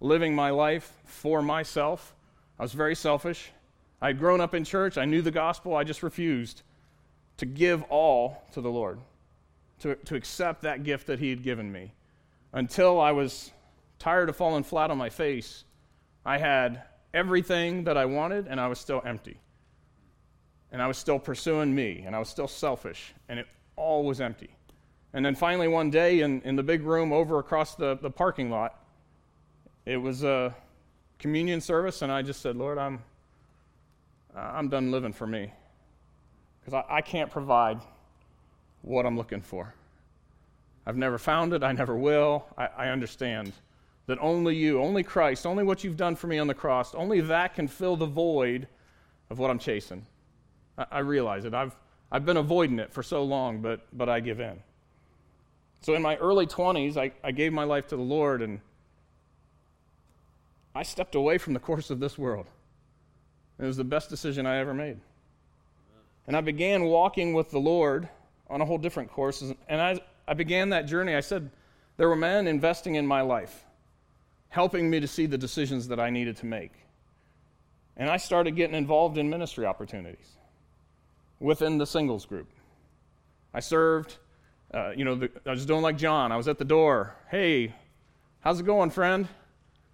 living 0.00 0.34
my 0.34 0.50
life 0.50 0.92
for 1.04 1.42
myself. 1.42 2.14
I 2.58 2.62
was 2.62 2.72
very 2.72 2.94
selfish. 2.94 3.50
I 4.00 4.08
had 4.08 4.18
grown 4.18 4.40
up 4.40 4.54
in 4.54 4.64
church. 4.64 4.98
I 4.98 5.04
knew 5.04 5.22
the 5.22 5.30
gospel. 5.30 5.74
I 5.74 5.84
just 5.84 6.02
refused 6.02 6.62
to 7.38 7.46
give 7.46 7.82
all 7.84 8.42
to 8.52 8.60
the 8.60 8.70
Lord, 8.70 9.00
to, 9.80 9.94
to 9.94 10.14
accept 10.14 10.62
that 10.62 10.82
gift 10.82 11.06
that 11.06 11.18
He 11.18 11.30
had 11.30 11.42
given 11.42 11.70
me. 11.70 11.92
Until 12.52 13.00
I 13.00 13.12
was 13.12 13.52
tired 13.98 14.28
of 14.28 14.36
falling 14.36 14.64
flat 14.64 14.90
on 14.90 14.98
my 14.98 15.08
face, 15.08 15.64
I 16.24 16.38
had 16.38 16.82
everything 17.14 17.84
that 17.84 17.96
I 17.96 18.04
wanted, 18.04 18.46
and 18.46 18.60
I 18.60 18.68
was 18.68 18.78
still 18.78 19.02
empty. 19.04 19.40
And 20.70 20.82
I 20.82 20.86
was 20.86 20.98
still 20.98 21.18
pursuing 21.18 21.74
me, 21.74 22.02
and 22.06 22.14
I 22.14 22.18
was 22.18 22.28
still 22.28 22.48
selfish, 22.48 23.14
and 23.28 23.38
it 23.38 23.46
all 23.76 24.04
was 24.04 24.20
empty. 24.20 24.50
And 25.14 25.24
then 25.24 25.34
finally, 25.34 25.68
one 25.68 25.90
day 25.90 26.20
in, 26.20 26.42
in 26.42 26.56
the 26.56 26.62
big 26.62 26.82
room 26.82 27.12
over 27.12 27.38
across 27.38 27.74
the, 27.74 27.96
the 27.96 28.10
parking 28.10 28.50
lot, 28.50 28.82
it 29.86 29.96
was 29.96 30.22
a 30.22 30.54
communion 31.18 31.60
service, 31.60 32.02
and 32.02 32.12
I 32.12 32.22
just 32.22 32.42
said, 32.42 32.56
Lord, 32.56 32.78
I'm, 32.78 33.02
I'm 34.34 34.68
done 34.68 34.90
living 34.90 35.12
for 35.12 35.26
me. 35.26 35.52
Because 36.60 36.84
I, 36.88 36.96
I 36.96 37.00
can't 37.00 37.30
provide 37.30 37.80
what 38.82 39.06
I'm 39.06 39.16
looking 39.16 39.40
for. 39.40 39.74
I've 40.86 40.96
never 40.96 41.18
found 41.18 41.52
it, 41.54 41.62
I 41.62 41.72
never 41.72 41.96
will. 41.96 42.46
I, 42.56 42.66
I 42.66 42.88
understand 42.88 43.52
that 44.06 44.18
only 44.20 44.56
you, 44.56 44.80
only 44.80 45.02
Christ, 45.02 45.46
only 45.46 45.64
what 45.64 45.84
you've 45.84 45.96
done 45.96 46.16
for 46.16 46.26
me 46.26 46.38
on 46.38 46.46
the 46.46 46.54
cross, 46.54 46.94
only 46.94 47.20
that 47.22 47.54
can 47.54 47.68
fill 47.68 47.96
the 47.96 48.06
void 48.06 48.68
of 49.30 49.38
what 49.38 49.50
I'm 49.50 49.58
chasing. 49.58 50.06
I, 50.76 50.86
I 50.90 50.98
realize 51.00 51.44
it. 51.44 51.54
I've, 51.54 51.76
I've 52.12 52.24
been 52.24 52.38
avoiding 52.38 52.78
it 52.78 52.92
for 52.92 53.02
so 53.02 53.22
long, 53.22 53.60
but, 53.60 53.86
but 53.92 54.08
I 54.08 54.20
give 54.20 54.40
in. 54.40 54.62
So 55.80 55.94
in 55.94 56.02
my 56.02 56.16
early 56.16 56.46
20s, 56.46 56.96
I, 56.96 57.12
I 57.22 57.30
gave 57.30 57.52
my 57.52 57.64
life 57.64 57.88
to 57.88 57.96
the 57.96 58.02
Lord 58.02 58.42
and 58.42 58.60
I 60.74 60.82
stepped 60.82 61.14
away 61.14 61.38
from 61.38 61.54
the 61.54 61.60
course 61.60 61.90
of 61.90 62.00
this 62.00 62.18
world. 62.18 62.46
It 63.58 63.64
was 63.64 63.76
the 63.76 63.84
best 63.84 64.10
decision 64.10 64.46
I 64.46 64.58
ever 64.58 64.74
made. 64.74 64.98
And 66.26 66.36
I 66.36 66.40
began 66.40 66.84
walking 66.84 67.32
with 67.32 67.50
the 67.50 67.58
Lord 67.58 68.08
on 68.48 68.60
a 68.60 68.64
whole 68.64 68.78
different 68.78 69.10
course. 69.10 69.42
And 69.68 69.80
I, 69.80 70.00
I 70.26 70.34
began 70.34 70.70
that 70.70 70.86
journey. 70.86 71.14
I 71.14 71.20
said, 71.20 71.50
there 71.96 72.08
were 72.08 72.16
men 72.16 72.46
investing 72.46 72.94
in 72.94 73.06
my 73.06 73.22
life 73.22 73.64
helping 74.50 74.88
me 74.88 75.00
to 75.00 75.08
see 75.08 75.26
the 75.26 75.38
decisions 75.38 75.88
that 75.88 76.00
I 76.00 76.10
needed 76.10 76.36
to 76.38 76.46
make. 76.46 76.72
And 77.96 78.08
I 78.08 78.16
started 78.16 78.54
getting 78.56 78.76
involved 78.76 79.18
in 79.18 79.28
ministry 79.28 79.66
opportunities 79.66 80.36
within 81.40 81.78
the 81.78 81.86
singles 81.86 82.24
group. 82.24 82.48
I 83.52 83.60
served, 83.60 84.16
uh, 84.72 84.90
you 84.90 85.04
know, 85.04 85.14
the, 85.14 85.30
I 85.46 85.50
was 85.50 85.66
doing 85.66 85.82
like 85.82 85.96
John. 85.96 86.32
I 86.32 86.36
was 86.36 86.48
at 86.48 86.58
the 86.58 86.64
door. 86.64 87.14
Hey, 87.30 87.74
how's 88.40 88.60
it 88.60 88.66
going, 88.66 88.90
friend? 88.90 89.28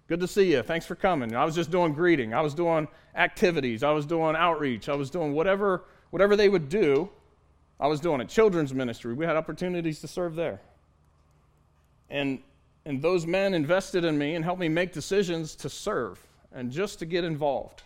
Good 0.07 0.19
to 0.19 0.27
see 0.27 0.51
you. 0.51 0.61
Thanks 0.61 0.85
for 0.85 0.95
coming. 0.95 1.35
I 1.35 1.45
was 1.45 1.55
just 1.55 1.71
doing 1.71 1.93
greeting. 1.93 2.33
I 2.33 2.41
was 2.41 2.53
doing 2.53 2.87
activities. 3.15 3.83
I 3.83 3.91
was 3.91 4.05
doing 4.05 4.35
outreach. 4.35 4.89
I 4.89 4.95
was 4.95 5.09
doing 5.09 5.33
whatever, 5.33 5.85
whatever 6.11 6.35
they 6.35 6.49
would 6.49 6.69
do. 6.69 7.09
I 7.79 7.87
was 7.87 7.99
doing 7.99 8.21
it. 8.21 8.29
Children's 8.29 8.73
ministry. 8.73 9.13
We 9.13 9.25
had 9.25 9.35
opportunities 9.35 9.99
to 10.01 10.07
serve 10.07 10.35
there. 10.35 10.61
And 12.09 12.39
and 12.85 13.01
those 13.01 13.25
men 13.25 13.53
invested 13.53 14.05
in 14.05 14.17
me 14.17 14.35
and 14.35 14.45
helped 14.45 14.59
me 14.59 14.69
make 14.69 14.93
decisions 14.93 15.55
to 15.55 15.69
serve 15.69 16.19
and 16.51 16.71
just 16.71 16.99
to 16.99 17.05
get 17.05 17.23
involved 17.23 17.81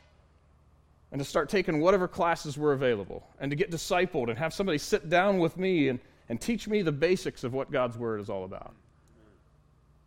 and 1.12 1.20
to 1.20 1.26
start 1.26 1.50
taking 1.50 1.80
whatever 1.80 2.08
classes 2.08 2.58
were 2.58 2.74
available 2.74 3.26
and 3.40 3.50
to 3.50 3.56
get 3.56 3.72
discipled 3.72 4.30
and 4.30 4.38
have 4.38 4.54
somebody 4.54 4.78
sit 4.78 5.10
down 5.10 5.40
with 5.40 5.58
me 5.58 5.88
and, 5.88 6.00
and 6.30 6.40
teach 6.40 6.68
me 6.68 6.82
the 6.84 6.92
basics 6.92 7.44
of 7.44 7.54
what 7.54 7.72
God's 7.72 7.98
Word 7.98 8.22
is 8.22 8.30
all 8.30 8.46
about. 8.46 8.74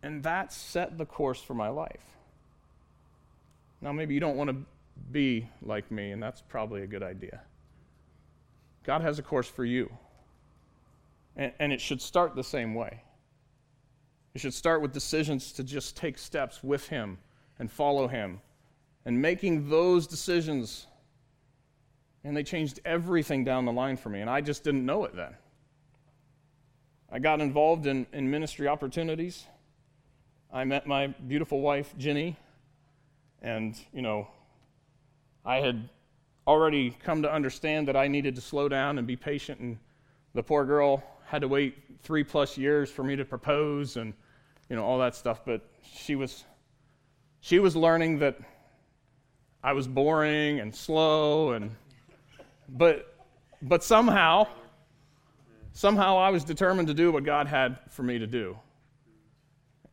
And 0.01 0.23
that 0.23 0.51
set 0.51 0.97
the 0.97 1.05
course 1.05 1.41
for 1.41 1.53
my 1.53 1.69
life. 1.69 2.03
Now, 3.81 3.91
maybe 3.91 4.13
you 4.13 4.19
don't 4.19 4.37
want 4.37 4.49
to 4.49 4.55
be 5.11 5.47
like 5.61 5.91
me, 5.91 6.11
and 6.11 6.23
that's 6.23 6.41
probably 6.41 6.83
a 6.83 6.87
good 6.87 7.03
idea. 7.03 7.41
God 8.85 9.01
has 9.01 9.19
a 9.19 9.21
course 9.21 9.47
for 9.47 9.65
you, 9.65 9.91
and, 11.35 11.51
and 11.59 11.73
it 11.73 11.81
should 11.81 12.01
start 12.01 12.35
the 12.35 12.43
same 12.43 12.73
way. 12.73 13.01
You 14.33 14.39
should 14.39 14.53
start 14.53 14.81
with 14.81 14.93
decisions 14.93 15.51
to 15.53 15.63
just 15.63 15.95
take 15.95 16.17
steps 16.17 16.63
with 16.63 16.87
Him 16.87 17.17
and 17.59 17.71
follow 17.71 18.07
Him. 18.07 18.39
And 19.05 19.21
making 19.21 19.69
those 19.69 20.07
decisions, 20.07 20.87
and 22.23 22.35
they 22.35 22.43
changed 22.43 22.79
everything 22.85 23.43
down 23.43 23.65
the 23.65 23.71
line 23.71 23.97
for 23.97 24.09
me. 24.09 24.21
And 24.21 24.29
I 24.29 24.39
just 24.39 24.63
didn't 24.63 24.85
know 24.85 25.03
it 25.03 25.13
then. 25.13 25.35
I 27.13 27.19
got 27.19 27.41
involved 27.41 27.85
in, 27.85 28.07
in 28.11 28.31
ministry 28.31 28.67
opportunities. 28.67 29.45
I 30.51 30.63
met 30.63 30.87
my 30.87 31.05
beautiful 31.05 31.61
wife, 31.61 31.93
Jenny, 31.95 32.35
and, 33.43 33.79
you 33.93 34.01
know, 34.01 34.27
I 35.45 35.57
had 35.57 35.89
already 36.47 36.89
come 36.89 37.21
to 37.21 37.31
understand 37.31 37.87
that 37.87 37.95
I 37.95 38.07
needed 38.07 38.33
to 38.33 38.41
slow 38.41 38.67
down 38.67 38.97
and 38.97 39.05
be 39.05 39.15
patient. 39.15 39.59
And 39.59 39.77
the 40.33 40.41
poor 40.41 40.65
girl 40.65 41.03
had 41.27 41.41
to 41.41 41.47
wait 41.47 41.75
three 42.01 42.23
plus 42.23 42.57
years 42.57 42.89
for 42.89 43.03
me 43.03 43.15
to 43.15 43.25
propose 43.25 43.95
and 43.95 44.15
you 44.67 44.75
know, 44.75 44.83
all 44.83 44.97
that 44.97 45.13
stuff. 45.13 45.41
But 45.45 45.61
she 45.83 46.15
was, 46.15 46.45
she 47.41 47.59
was 47.59 47.75
learning 47.75 48.17
that 48.19 48.39
I 49.63 49.73
was 49.73 49.87
boring 49.87 50.61
and 50.61 50.73
slow, 50.73 51.51
and 51.51 51.75
but, 52.69 53.15
but 53.61 53.83
somehow, 53.83 54.47
somehow 55.73 56.17
I 56.17 56.29
was 56.29 56.43
determined 56.43 56.87
to 56.87 56.93
do 56.93 57.11
what 57.11 57.25
God 57.25 57.47
had 57.47 57.77
for 57.89 58.03
me 58.03 58.17
to 58.19 58.27
do. 58.27 58.57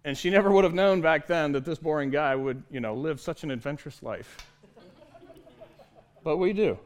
And 0.04 0.16
she 0.16 0.30
never 0.30 0.50
would 0.50 0.64
have 0.64 0.72
known 0.72 1.00
back 1.00 1.26
then 1.26 1.52
that 1.52 1.64
this 1.64 1.78
boring 1.78 2.10
guy 2.10 2.34
would, 2.34 2.62
you 2.70 2.80
know, 2.80 2.94
live 2.94 3.20
such 3.20 3.42
an 3.42 3.50
adventurous 3.50 4.02
life. 4.02 4.37
but 6.22 6.38
we 6.38 6.52
do. 6.52 6.78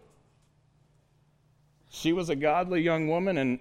She 1.91 2.13
was 2.13 2.29
a 2.29 2.35
godly 2.35 2.81
young 2.81 3.07
woman, 3.07 3.39
and 3.39 3.59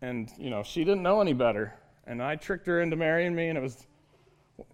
and 0.00 0.30
you 0.38 0.50
know 0.50 0.62
she 0.62 0.84
didn't 0.84 1.02
know 1.02 1.20
any 1.20 1.32
better 1.32 1.74
and 2.08 2.22
I 2.22 2.36
tricked 2.36 2.66
her 2.66 2.80
into 2.80 2.96
marrying 2.96 3.34
me, 3.34 3.48
and 3.48 3.58
it 3.58 3.60
was, 3.60 3.86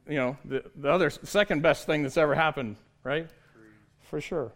you 0.08 0.14
know, 0.14 0.38
the, 0.44 0.64
the 0.76 0.88
other 0.88 1.10
second 1.10 1.62
best 1.62 1.84
thing 1.84 2.04
that's 2.04 2.16
ever 2.16 2.34
happened, 2.34 2.76
right? 3.02 3.28
For 4.08 4.20
sure. 4.20 4.52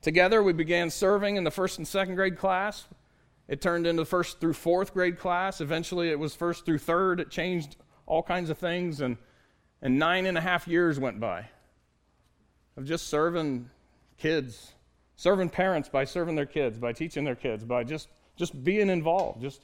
Together, 0.00 0.42
we 0.42 0.54
began 0.54 0.88
serving 0.88 1.36
in 1.36 1.44
the 1.44 1.50
first 1.50 1.76
and 1.76 1.86
second 1.86 2.14
grade 2.14 2.38
class. 2.38 2.86
It 3.48 3.60
turned 3.60 3.86
into 3.86 4.04
first 4.04 4.40
through 4.40 4.54
fourth 4.54 4.92
grade 4.92 5.18
class. 5.18 5.60
Eventually, 5.60 6.10
it 6.10 6.18
was 6.18 6.34
first 6.34 6.64
through 6.64 6.78
third. 6.78 7.20
It 7.20 7.30
changed 7.30 7.76
all 8.06 8.22
kinds 8.22 8.50
of 8.50 8.58
things, 8.58 9.00
and, 9.00 9.16
and 9.82 9.98
nine 9.98 10.26
and 10.26 10.38
a 10.38 10.40
half 10.40 10.66
years 10.68 10.98
went 10.98 11.20
by 11.20 11.48
of 12.76 12.84
just 12.84 13.08
serving 13.08 13.70
kids, 14.18 14.72
serving 15.16 15.48
parents 15.48 15.88
by 15.88 16.04
serving 16.04 16.36
their 16.36 16.46
kids, 16.46 16.78
by 16.78 16.92
teaching 16.92 17.24
their 17.24 17.34
kids, 17.34 17.64
by 17.64 17.84
just, 17.84 18.08
just 18.36 18.62
being 18.64 18.90
involved, 18.90 19.40
just 19.40 19.62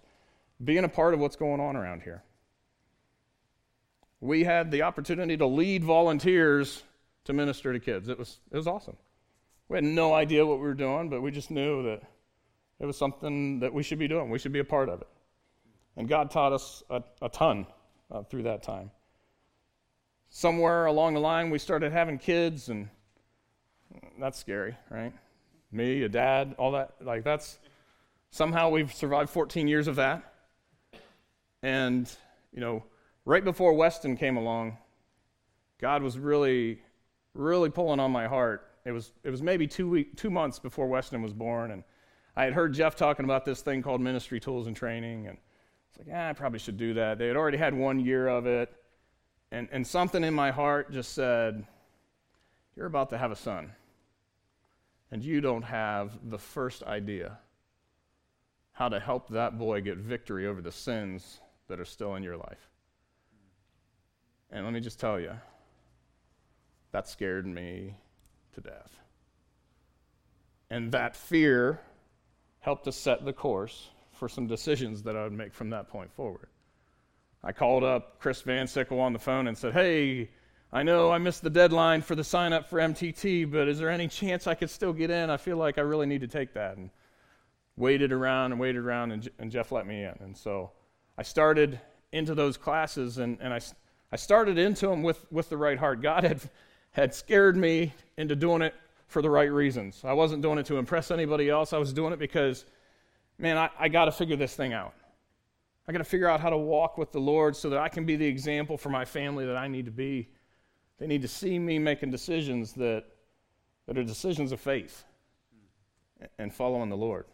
being 0.62 0.84
a 0.84 0.88
part 0.88 1.14
of 1.14 1.20
what's 1.20 1.36
going 1.36 1.60
on 1.60 1.76
around 1.76 2.02
here. 2.02 2.22
We 4.20 4.44
had 4.44 4.70
the 4.70 4.82
opportunity 4.82 5.36
to 5.36 5.46
lead 5.46 5.84
volunteers 5.84 6.82
to 7.24 7.32
minister 7.32 7.72
to 7.72 7.80
kids. 7.80 8.08
It 8.08 8.18
was, 8.18 8.38
it 8.50 8.56
was 8.56 8.66
awesome. 8.66 8.96
We 9.68 9.76
had 9.76 9.84
no 9.84 10.14
idea 10.14 10.46
what 10.46 10.58
we 10.58 10.64
were 10.64 10.74
doing, 10.74 11.08
but 11.08 11.22
we 11.22 11.30
just 11.30 11.50
knew 11.50 11.82
that 11.84 12.02
it 12.82 12.86
was 12.86 12.98
something 12.98 13.60
that 13.60 13.72
we 13.72 13.84
should 13.84 14.00
be 14.00 14.08
doing. 14.08 14.28
We 14.28 14.40
should 14.40 14.52
be 14.52 14.58
a 14.58 14.64
part 14.64 14.88
of 14.88 15.00
it. 15.00 15.08
And 15.96 16.08
God 16.08 16.32
taught 16.32 16.52
us 16.52 16.82
a, 16.90 17.00
a 17.22 17.28
ton 17.28 17.64
uh, 18.10 18.24
through 18.24 18.42
that 18.42 18.64
time. 18.64 18.90
Somewhere 20.30 20.86
along 20.86 21.14
the 21.14 21.20
line, 21.20 21.50
we 21.50 21.60
started 21.60 21.92
having 21.92 22.18
kids, 22.18 22.70
and 22.70 22.88
that's 24.18 24.36
scary, 24.36 24.76
right? 24.90 25.12
Me, 25.70 26.02
a 26.02 26.08
dad, 26.08 26.56
all 26.58 26.72
that. 26.72 26.94
Like, 27.00 27.22
that's 27.22 27.60
somehow 28.30 28.70
we've 28.70 28.92
survived 28.92 29.30
14 29.30 29.68
years 29.68 29.86
of 29.86 29.96
that. 29.96 30.34
And, 31.62 32.10
you 32.52 32.60
know, 32.60 32.82
right 33.24 33.44
before 33.44 33.74
Weston 33.74 34.16
came 34.16 34.36
along, 34.36 34.76
God 35.80 36.02
was 36.02 36.18
really, 36.18 36.82
really 37.32 37.70
pulling 37.70 38.00
on 38.00 38.10
my 38.10 38.26
heart. 38.26 38.72
It 38.84 38.90
was, 38.90 39.12
it 39.22 39.30
was 39.30 39.40
maybe 39.40 39.68
two, 39.68 39.88
week, 39.88 40.16
two 40.16 40.30
months 40.30 40.58
before 40.58 40.88
Weston 40.88 41.22
was 41.22 41.32
born, 41.32 41.70
and 41.70 41.84
I 42.36 42.44
had 42.44 42.54
heard 42.54 42.72
Jeff 42.72 42.96
talking 42.96 43.24
about 43.24 43.44
this 43.44 43.60
thing 43.60 43.82
called 43.82 44.00
ministry 44.00 44.40
tools 44.40 44.66
and 44.66 44.74
training, 44.74 45.26
and 45.26 45.36
it's 45.90 45.98
like, 45.98 46.08
yeah, 46.08 46.30
I 46.30 46.32
probably 46.32 46.58
should 46.58 46.78
do 46.78 46.94
that. 46.94 47.18
They 47.18 47.26
had 47.26 47.36
already 47.36 47.58
had 47.58 47.74
one 47.74 48.00
year 48.00 48.28
of 48.28 48.46
it, 48.46 48.72
and, 49.50 49.68
and 49.70 49.86
something 49.86 50.24
in 50.24 50.32
my 50.32 50.50
heart 50.50 50.90
just 50.90 51.12
said, 51.12 51.66
You're 52.74 52.86
about 52.86 53.10
to 53.10 53.18
have 53.18 53.30
a 53.30 53.36
son, 53.36 53.72
and 55.10 55.22
you 55.22 55.42
don't 55.42 55.62
have 55.62 56.18
the 56.30 56.38
first 56.38 56.82
idea 56.84 57.38
how 58.72 58.88
to 58.88 58.98
help 58.98 59.28
that 59.28 59.58
boy 59.58 59.82
get 59.82 59.98
victory 59.98 60.46
over 60.46 60.62
the 60.62 60.72
sins 60.72 61.40
that 61.68 61.78
are 61.78 61.84
still 61.84 62.14
in 62.14 62.22
your 62.22 62.38
life. 62.38 62.70
And 64.50 64.64
let 64.64 64.72
me 64.72 64.80
just 64.80 64.98
tell 64.98 65.20
you, 65.20 65.32
that 66.92 67.06
scared 67.08 67.46
me 67.46 67.94
to 68.54 68.60
death. 68.62 68.98
And 70.70 70.92
that 70.92 71.14
fear 71.14 71.80
helped 72.62 72.84
to 72.84 72.92
set 72.92 73.24
the 73.24 73.32
course 73.32 73.90
for 74.12 74.28
some 74.28 74.46
decisions 74.46 75.02
that 75.02 75.16
I 75.16 75.24
would 75.24 75.32
make 75.32 75.52
from 75.52 75.70
that 75.70 75.88
point 75.88 76.12
forward. 76.12 76.48
I 77.44 77.50
called 77.50 77.82
up 77.82 78.20
Chris 78.20 78.40
Van 78.42 78.68
Sickle 78.68 79.00
on 79.00 79.12
the 79.12 79.18
phone 79.18 79.48
and 79.48 79.58
said, 79.58 79.72
Hey, 79.72 80.30
I 80.72 80.84
know 80.84 81.10
I 81.10 81.18
missed 81.18 81.42
the 81.42 81.50
deadline 81.50 82.02
for 82.02 82.14
the 82.14 82.22
sign 82.22 82.52
up 82.52 82.70
for 82.70 82.78
MTT, 82.78 83.50
but 83.50 83.68
is 83.68 83.78
there 83.78 83.90
any 83.90 84.06
chance 84.06 84.46
I 84.46 84.54
could 84.54 84.70
still 84.70 84.92
get 84.92 85.10
in? 85.10 85.28
I 85.28 85.36
feel 85.36 85.56
like 85.56 85.76
I 85.76 85.82
really 85.82 86.06
need 86.06 86.20
to 86.20 86.28
take 86.28 86.54
that. 86.54 86.76
And 86.76 86.90
waited 87.76 88.12
around 88.12 88.52
and 88.52 88.60
waited 88.60 88.84
around, 88.84 89.10
and, 89.10 89.28
and 89.38 89.50
Jeff 89.50 89.72
let 89.72 89.86
me 89.86 90.04
in. 90.04 90.14
And 90.20 90.36
so 90.36 90.70
I 91.18 91.24
started 91.24 91.80
into 92.12 92.34
those 92.34 92.56
classes, 92.56 93.18
and, 93.18 93.38
and 93.40 93.52
I, 93.52 93.60
I 94.12 94.16
started 94.16 94.56
into 94.56 94.86
them 94.86 95.02
with, 95.02 95.26
with 95.32 95.48
the 95.48 95.56
right 95.56 95.78
heart. 95.78 96.00
God 96.00 96.22
had, 96.22 96.40
had 96.92 97.12
scared 97.12 97.56
me 97.56 97.92
into 98.16 98.36
doing 98.36 98.62
it 98.62 98.74
for 99.12 99.20
the 99.20 99.28
right 99.28 99.52
reasons. 99.52 100.00
I 100.04 100.14
wasn't 100.14 100.40
doing 100.40 100.58
it 100.58 100.64
to 100.66 100.78
impress 100.78 101.10
anybody 101.10 101.50
else. 101.50 101.74
I 101.74 101.78
was 101.78 101.92
doing 101.92 102.14
it 102.14 102.18
because, 102.18 102.64
man, 103.38 103.58
I, 103.58 103.68
I 103.78 103.88
got 103.88 104.06
to 104.06 104.12
figure 104.12 104.36
this 104.36 104.56
thing 104.56 104.72
out. 104.72 104.94
I 105.86 105.92
got 105.92 105.98
to 105.98 106.04
figure 106.04 106.28
out 106.28 106.40
how 106.40 106.48
to 106.48 106.56
walk 106.56 106.96
with 106.96 107.12
the 107.12 107.20
Lord 107.20 107.54
so 107.54 107.68
that 107.70 107.78
I 107.78 107.90
can 107.90 108.06
be 108.06 108.16
the 108.16 108.26
example 108.26 108.78
for 108.78 108.88
my 108.88 109.04
family 109.04 109.44
that 109.44 109.56
I 109.56 109.68
need 109.68 109.84
to 109.84 109.90
be. 109.90 110.30
They 110.98 111.06
need 111.06 111.20
to 111.22 111.28
see 111.28 111.58
me 111.58 111.78
making 111.78 112.10
decisions 112.10 112.72
that, 112.74 113.04
that 113.86 113.98
are 113.98 114.04
decisions 114.04 114.50
of 114.50 114.60
faith 114.60 115.04
and 116.38 116.52
following 116.52 116.88
the 116.88 116.96
Lord. 116.96 117.26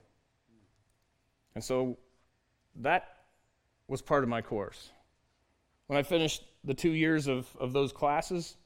And 1.55 1.63
so 1.63 1.97
that 2.77 3.09
was 3.87 4.03
part 4.03 4.25
of 4.25 4.29
my 4.29 4.43
course. 4.43 4.91
When 5.87 5.97
I 5.97 6.03
finished 6.03 6.43
the 6.65 6.75
two 6.75 6.91
years 6.91 7.29
of, 7.29 7.47
of 7.61 7.73
those 7.73 7.93
classes, 7.93 8.57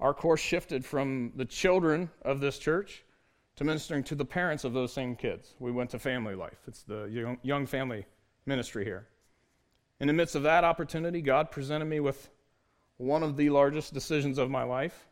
our 0.00 0.14
course 0.14 0.40
shifted 0.40 0.84
from 0.84 1.32
the 1.36 1.44
children 1.44 2.10
of 2.22 2.40
this 2.40 2.58
church 2.58 3.04
to 3.56 3.64
ministering 3.64 4.02
to 4.04 4.14
the 4.14 4.24
parents 4.24 4.64
of 4.64 4.72
those 4.72 4.92
same 4.92 5.14
kids. 5.14 5.54
We 5.58 5.70
went 5.70 5.90
to 5.90 5.98
family 5.98 6.34
life, 6.34 6.58
it's 6.66 6.82
the 6.82 7.36
young, 7.42 7.66
family 7.66 8.06
ministry 8.46 8.84
here. 8.84 9.06
In 10.00 10.08
the 10.08 10.12
midst 10.12 10.34
of 10.34 10.42
that 10.42 10.64
opportunity, 10.64 11.22
God 11.22 11.50
presented 11.50 11.84
me 11.84 12.00
with 12.00 12.28
one 12.96 13.22
of 13.22 13.36
the 13.36 13.50
largest 13.50 13.94
decisions 13.94 14.38
of 14.38 14.50
my 14.50 14.64
life, 14.64 15.06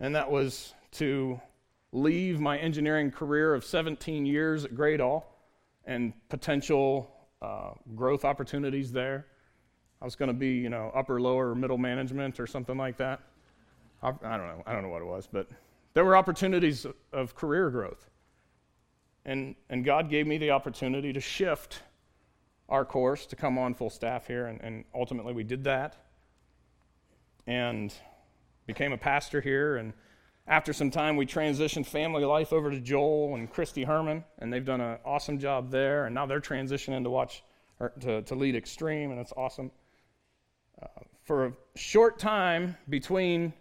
and 0.00 0.14
that 0.14 0.30
was 0.30 0.74
to 0.92 1.40
leave 1.92 2.40
my 2.40 2.58
engineering 2.58 3.10
career 3.10 3.54
of 3.54 3.64
17 3.64 4.26
years 4.26 4.64
at 4.64 4.74
Gradall 4.74 5.24
and 5.84 6.12
potential 6.28 7.10
uh, 7.42 7.70
growth 7.94 8.24
opportunities 8.24 8.92
there. 8.92 9.26
I 10.00 10.04
was 10.04 10.16
going 10.16 10.28
to 10.28 10.34
be, 10.34 10.50
you 10.50 10.70
know, 10.70 10.90
upper, 10.94 11.20
lower, 11.20 11.54
middle 11.54 11.78
management 11.78 12.40
or 12.40 12.46
something 12.46 12.76
like 12.76 12.96
that. 12.98 13.20
I, 14.02 14.10
don't 14.10 14.22
know. 14.22 14.62
I 14.66 14.72
don't 14.72 14.82
know 14.82 14.88
what 14.88 15.02
it 15.02 15.06
was, 15.06 15.28
but 15.30 15.48
there 15.94 16.04
were 16.04 16.16
opportunities 16.16 16.86
of 17.12 17.34
career 17.34 17.70
growth. 17.70 18.08
And, 19.24 19.54
and 19.68 19.84
God 19.84 20.08
gave 20.08 20.26
me 20.26 20.38
the 20.38 20.50
opportunity 20.50 21.12
to 21.12 21.20
shift 21.20 21.82
our 22.68 22.84
course 22.84 23.26
to 23.26 23.36
come 23.36 23.58
on 23.58 23.74
full 23.74 23.90
staff 23.90 24.26
here, 24.26 24.46
and, 24.46 24.60
and 24.62 24.84
ultimately 24.94 25.32
we 25.32 25.44
did 25.44 25.64
that 25.64 25.96
and 27.46 27.92
became 28.66 28.92
a 28.92 28.98
pastor 28.98 29.40
here 29.40 29.76
and 29.76 29.92
after 30.50 30.72
some 30.72 30.90
time, 30.90 31.16
we 31.16 31.26
transitioned 31.26 31.86
family 31.86 32.24
life 32.24 32.52
over 32.52 32.72
to 32.72 32.80
Joel 32.80 33.36
and 33.36 33.48
Christy 33.48 33.84
Herman, 33.84 34.24
and 34.40 34.52
they've 34.52 34.64
done 34.64 34.80
an 34.80 34.98
awesome 35.04 35.38
job 35.38 35.70
there. 35.70 36.06
And 36.06 36.14
now 36.14 36.26
they're 36.26 36.40
transitioning 36.40 37.04
to 37.04 37.10
watch 37.10 37.44
to, 38.00 38.22
to 38.22 38.34
lead 38.34 38.56
Extreme, 38.56 39.12
and 39.12 39.20
it's 39.20 39.32
awesome. 39.36 39.70
Uh, 40.82 40.86
for 41.22 41.46
a 41.46 41.52
short 41.76 42.18
time 42.18 42.76
between, 42.88 43.52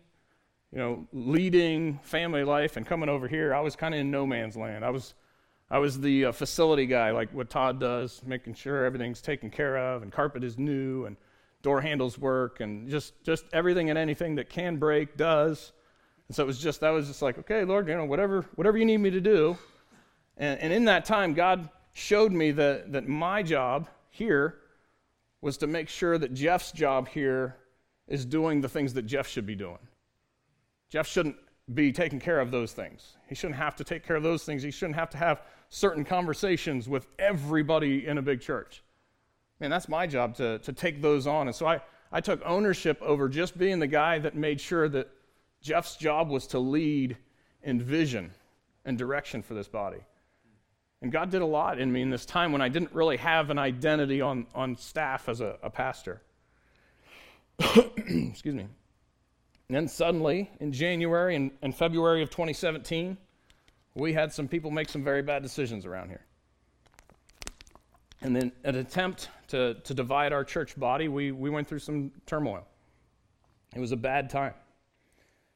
you 0.72 0.78
know, 0.78 1.08
leading 1.14 2.00
family 2.04 2.44
life 2.44 2.78
and 2.78 2.86
coming 2.86 3.10
over 3.10 3.28
here, 3.28 3.54
I 3.54 3.62
was 3.62 3.76
kind 3.76 3.94
of 3.94 4.00
in 4.00 4.12
no 4.12 4.26
man's 4.26 4.56
land. 4.56 4.86
I 4.86 4.90
was, 4.90 5.16
I 5.70 5.80
was 5.80 6.00
the 6.00 6.26
uh, 6.26 6.32
facility 6.32 6.86
guy, 6.86 7.12
like 7.12 7.34
what 7.34 7.50
Todd 7.50 7.80
does, 7.80 8.22
making 8.26 8.54
sure 8.54 8.86
everything's 8.86 9.22
taken 9.22 9.50
care 9.50 9.78
of, 9.78 10.04
and 10.04 10.12
carpet 10.12 10.44
is 10.44 10.58
new, 10.58 11.06
and 11.06 11.18
door 11.62 11.82
handles 11.82 12.18
work, 12.18 12.60
and 12.60 12.90
just 12.90 13.14
just 13.24 13.46
everything 13.54 13.90
and 13.90 14.00
anything 14.00 14.36
that 14.36 14.50
can 14.50 14.78
break 14.78 15.18
does 15.18 15.74
and 16.30 16.36
so 16.36 16.44
it 16.44 16.46
was 16.46 16.60
just, 16.60 16.82
that 16.82 16.92
was 16.92 17.08
just 17.08 17.24
like, 17.24 17.40
okay, 17.40 17.66
Lord, 17.66 17.88
you 17.88 17.96
know, 17.96 18.06
whatever, 18.06 18.46
whatever 18.54 18.78
you 18.78 18.86
need 18.86 18.98
me 18.98 19.10
to 19.10 19.20
do. 19.20 19.58
And, 20.38 20.60
and 20.60 20.72
in 20.72 20.86
that 20.86 21.04
time, 21.04 21.34
God 21.34 21.70
showed 21.94 22.32
me 22.32 22.52
that, 22.52 22.92
that 22.94 23.08
my 23.08 23.42
job 23.42 23.90
here 24.12 24.60
was 25.42 25.58
to 25.58 25.68
make 25.68 25.90
sure 25.90 26.20
that 26.20 26.36
Jeff's 26.36 26.72
job 26.72 27.08
here 27.08 27.58
is 28.08 28.26
doing 28.26 28.62
the 28.62 28.70
things 28.70 28.94
that 28.94 29.08
Jeff 29.08 29.28
should 29.28 29.48
be 29.48 29.56
doing. 29.56 29.80
Jeff 30.90 31.08
shouldn't 31.08 31.36
be 31.74 31.92
taking 31.92 32.20
care 32.20 32.40
of 32.40 32.52
those 32.52 32.74
things. 32.74 33.18
He 33.28 33.36
shouldn't 33.36 33.60
have 33.60 33.76
to 33.78 33.84
take 33.84 34.06
care 34.06 34.16
of 34.16 34.24
those 34.24 34.44
things. 34.44 34.64
He 34.64 34.72
shouldn't 34.72 34.96
have 34.96 35.10
to 35.12 35.18
have 35.18 35.44
certain 35.70 36.04
conversations 36.04 36.90
with 36.90 37.08
everybody 37.20 38.08
in 38.08 38.18
a 38.18 38.22
big 38.22 38.42
church. 38.42 38.84
Man, 39.60 39.70
that's 39.70 39.88
my 39.88 40.08
job 40.08 40.36
to, 40.36 40.60
to 40.60 40.74
take 40.74 41.02
those 41.02 41.28
on. 41.28 41.48
And 41.48 41.56
so 41.56 41.68
I, 41.68 41.82
I 42.12 42.22
took 42.22 42.42
ownership 42.44 43.00
over 43.02 43.30
just 43.30 43.58
being 43.58 43.80
the 43.80 43.88
guy 43.88 44.18
that 44.20 44.36
made 44.36 44.60
sure 44.60 44.90
that 44.90 45.10
Jeff's 45.62 45.96
job 45.96 46.30
was 46.30 46.48
to 46.48 46.60
lead 46.60 47.18
in 47.62 47.82
vision 47.82 48.32
and 48.86 48.98
direction 48.98 49.44
for 49.44 49.54
this 49.54 49.68
body. 49.68 50.00
And 51.02 51.12
God 51.12 51.30
did 51.30 51.42
a 51.42 51.46
lot 51.46 51.80
in 51.80 51.92
me 51.92 52.02
in 52.02 52.10
this 52.10 52.26
time 52.26 52.52
when 52.52 52.62
I 52.62 52.70
didn't 52.70 52.94
really 52.94 53.18
have 53.18 53.50
an 53.50 53.60
identity 53.60 54.22
on, 54.22 54.48
on 54.56 54.76
staff 54.76 55.30
as 55.30 55.40
a, 55.40 55.58
a 55.62 55.70
pastor. 55.70 56.22
Excuse 57.60 58.56
me. 58.56 58.66
And 59.70 59.76
then 59.76 59.88
suddenly, 59.88 60.50
in 60.60 60.72
January 60.72 61.36
and, 61.36 61.52
and 61.62 61.76
February 61.76 62.24
of 62.24 62.32
2017, 62.32 63.16
we 63.94 64.14
had 64.14 64.34
some 64.34 64.48
people 64.48 64.72
make 64.72 64.90
some 64.90 65.04
very 65.04 65.22
bad 65.22 65.44
decisions 65.44 65.86
around 65.86 66.10
here. 66.10 66.26
And 68.22 68.36
then, 68.36 68.52
an 68.64 68.76
attempt 68.76 69.30
to, 69.50 69.76
to 69.76 69.94
divide 69.94 70.34
our 70.34 70.44
church 70.44 70.78
body, 70.78 71.08
we, 71.08 71.32
we 71.32 71.52
went 71.52 71.68
through 71.68 71.80
some 71.80 72.12
turmoil. 72.26 72.66
It 73.76 73.80
was 73.80 73.92
a 73.92 73.98
bad 73.98 74.32
time. 74.32 74.56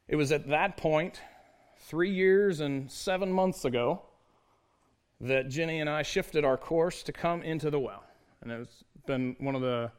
It 0.08 0.15
was 0.15 0.32
at 0.32 0.47
that 0.47 0.78
point, 0.78 1.19
three 1.80 2.12
years 2.12 2.60
and 2.60 2.91
seven 2.91 3.32
months 3.32 3.65
ago, 3.65 4.04
that 5.21 5.49
Jenny 5.49 5.80
and 5.80 5.89
I 5.89 6.04
shifted 6.04 6.45
our 6.45 6.58
course 6.58 7.02
to 7.04 7.12
come 7.12 7.41
into 7.41 7.71
the 7.71 7.80
well. 7.80 8.04
And 8.43 8.52
it's 8.52 8.84
been 9.08 9.36
one 9.39 9.56
of 9.56 9.62
the 9.62 9.91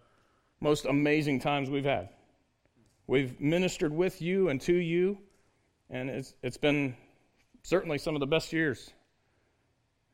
most 0.60 0.84
amazing 0.84 1.40
times 1.40 1.68
we've 1.68 1.84
had. 1.84 2.10
We've 3.06 3.38
ministered 3.40 3.92
with 3.92 4.22
you 4.22 4.48
and 4.48 4.60
to 4.62 4.72
you, 4.72 5.18
and 5.90 6.08
it's, 6.08 6.34
it's 6.42 6.56
been 6.56 6.96
certainly 7.62 7.98
some 7.98 8.14
of 8.14 8.20
the 8.20 8.26
best 8.26 8.52
years. 8.52 8.90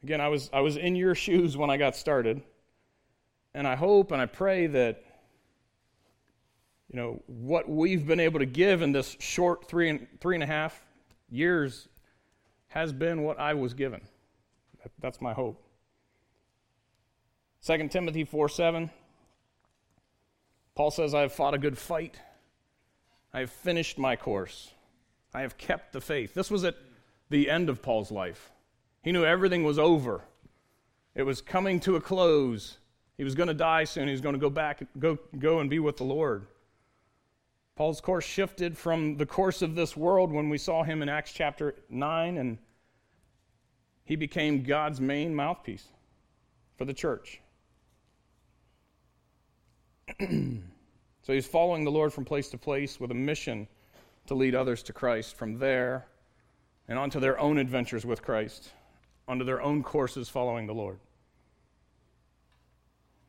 Again, 0.02 0.20
I 0.20 0.28
was, 0.28 0.50
I 0.52 0.60
was 0.60 0.76
in 0.76 0.96
your 0.96 1.14
shoes 1.26 1.56
when 1.56 1.70
I 1.70 1.76
got 1.76 1.94
started, 1.94 2.42
and 3.54 3.66
I 3.66 3.76
hope 3.76 4.12
and 4.12 4.20
I 4.20 4.26
pray 4.26 4.66
that 4.66 5.04
you 6.92 6.98
know, 6.98 7.22
what 7.26 7.68
we've 7.68 8.04
been 8.04 8.18
able 8.18 8.40
to 8.40 8.46
give 8.46 8.82
in 8.82 8.90
this 8.90 9.16
short 9.20 9.68
three 9.68 9.88
and, 9.88 10.08
three 10.20 10.34
and 10.34 10.42
a 10.42 10.46
half 10.46 10.84
years 11.30 11.86
has 12.66 12.92
been 12.92 13.22
what 13.22 13.38
I 13.38 13.54
was 13.54 13.74
given. 13.74 14.00
That's 14.98 15.20
my 15.20 15.32
hope. 15.32 15.62
2 17.64 17.88
Timothy 17.88 18.24
4 18.24 18.48
7. 18.48 18.90
Paul 20.74 20.90
says, 20.90 21.14
I 21.14 21.20
have 21.20 21.32
fought 21.32 21.54
a 21.54 21.58
good 21.58 21.78
fight. 21.78 22.18
I 23.32 23.40
have 23.40 23.50
finished 23.50 23.98
my 23.98 24.16
course. 24.16 24.70
I 25.32 25.42
have 25.42 25.56
kept 25.56 25.92
the 25.92 26.00
faith. 26.00 26.34
This 26.34 26.50
was 26.50 26.64
at 26.64 26.76
the 27.28 27.48
end 27.48 27.68
of 27.68 27.82
Paul's 27.82 28.10
life. 28.10 28.50
He 29.02 29.12
knew 29.12 29.24
everything 29.24 29.62
was 29.62 29.78
over. 29.78 30.22
It 31.14 31.22
was 31.22 31.40
coming 31.40 31.80
to 31.80 31.96
a 31.96 32.00
close. 32.00 32.78
He 33.16 33.24
was 33.24 33.34
going 33.34 33.48
to 33.48 33.54
die 33.54 33.84
soon. 33.84 34.08
He 34.08 34.12
was 34.12 34.20
going 34.20 34.34
to 34.34 34.40
go 34.40 34.50
back, 34.50 34.82
go, 34.98 35.18
go 35.38 35.60
and 35.60 35.70
be 35.70 35.78
with 35.78 35.96
the 35.96 36.04
Lord. 36.04 36.46
Paul's 37.76 38.00
course 38.00 38.24
shifted 38.24 38.76
from 38.76 39.16
the 39.16 39.26
course 39.26 39.62
of 39.62 39.74
this 39.74 39.96
world 39.96 40.32
when 40.32 40.50
we 40.50 40.58
saw 40.58 40.82
him 40.82 41.00
in 41.02 41.08
Acts 41.08 41.32
chapter 41.32 41.76
9, 41.88 42.36
and 42.36 42.58
he 44.04 44.16
became 44.16 44.64
God's 44.64 45.00
main 45.00 45.34
mouthpiece 45.34 45.86
for 46.76 46.84
the 46.84 46.92
church. 46.92 47.40
so 51.30 51.34
he's 51.34 51.46
following 51.46 51.84
the 51.84 51.92
Lord 51.92 52.12
from 52.12 52.24
place 52.24 52.48
to 52.48 52.58
place 52.58 52.98
with 52.98 53.12
a 53.12 53.14
mission 53.14 53.68
to 54.26 54.34
lead 54.34 54.56
others 54.56 54.82
to 54.82 54.92
Christ 54.92 55.36
from 55.36 55.60
there 55.60 56.08
and 56.88 56.98
onto 56.98 57.20
their 57.20 57.38
own 57.38 57.56
adventures 57.56 58.04
with 58.04 58.20
Christ, 58.20 58.72
onto 59.28 59.44
their 59.44 59.62
own 59.62 59.84
courses 59.84 60.28
following 60.28 60.66
the 60.66 60.74
Lord. 60.74 60.98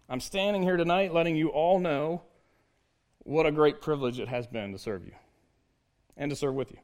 I'm 0.10 0.20
standing 0.20 0.64
here 0.64 0.78
tonight 0.78 1.14
letting 1.14 1.36
you 1.36 1.50
all 1.50 1.80
know 1.80 2.24
what 3.20 3.46
a 3.46 3.52
great 3.52 3.82
privilege 3.82 4.20
it 4.20 4.30
has 4.30 4.48
been 4.48 4.72
to 4.72 4.80
serve 4.80 5.06
you 5.06 5.14
and 6.18 6.32
to 6.32 6.36
serve 6.36 6.56
with 6.56 6.72
you. 6.72 6.80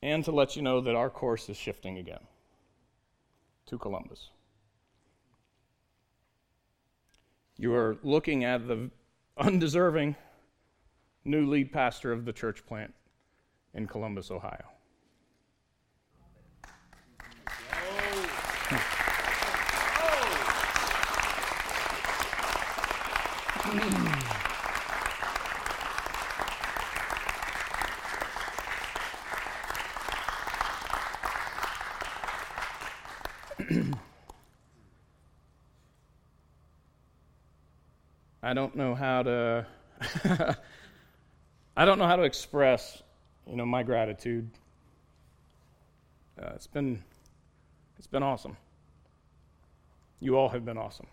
And 0.00 0.24
to 0.24 0.32
let 0.32 0.56
you 0.56 0.62
know 0.62 0.80
that 0.80 0.94
our 0.94 1.10
course 1.10 1.50
is 1.50 1.58
shifting 1.58 1.98
again 1.98 2.26
to 3.66 3.76
Columbus. 3.76 4.30
You 7.58 7.74
are 7.74 7.98
looking 8.02 8.44
at 8.44 8.66
the 8.66 8.90
undeserving 9.40 10.14
new 11.24 11.46
lead 11.46 11.72
pastor 11.72 12.12
of 12.12 12.24
the 12.24 12.32
church 12.32 12.64
plant 12.66 12.92
in 13.74 13.86
Columbus, 13.86 14.30
Ohio. 14.30 14.66
I 38.42 38.54
don't 38.54 38.74
know 38.74 38.94
how 38.94 39.22
to 39.22 39.66
I 41.76 41.84
don't 41.84 41.98
know 41.98 42.06
how 42.06 42.16
to 42.16 42.22
express, 42.22 43.02
you 43.46 43.56
know, 43.56 43.66
my 43.66 43.82
gratitude. 43.82 44.48
Uh, 46.40 46.52
it's 46.54 46.66
been 46.66 47.02
it's 47.98 48.06
been 48.06 48.22
awesome. 48.22 48.56
You 50.20 50.36
all 50.36 50.48
have 50.48 50.64
been 50.64 50.78
awesome. 50.78 51.06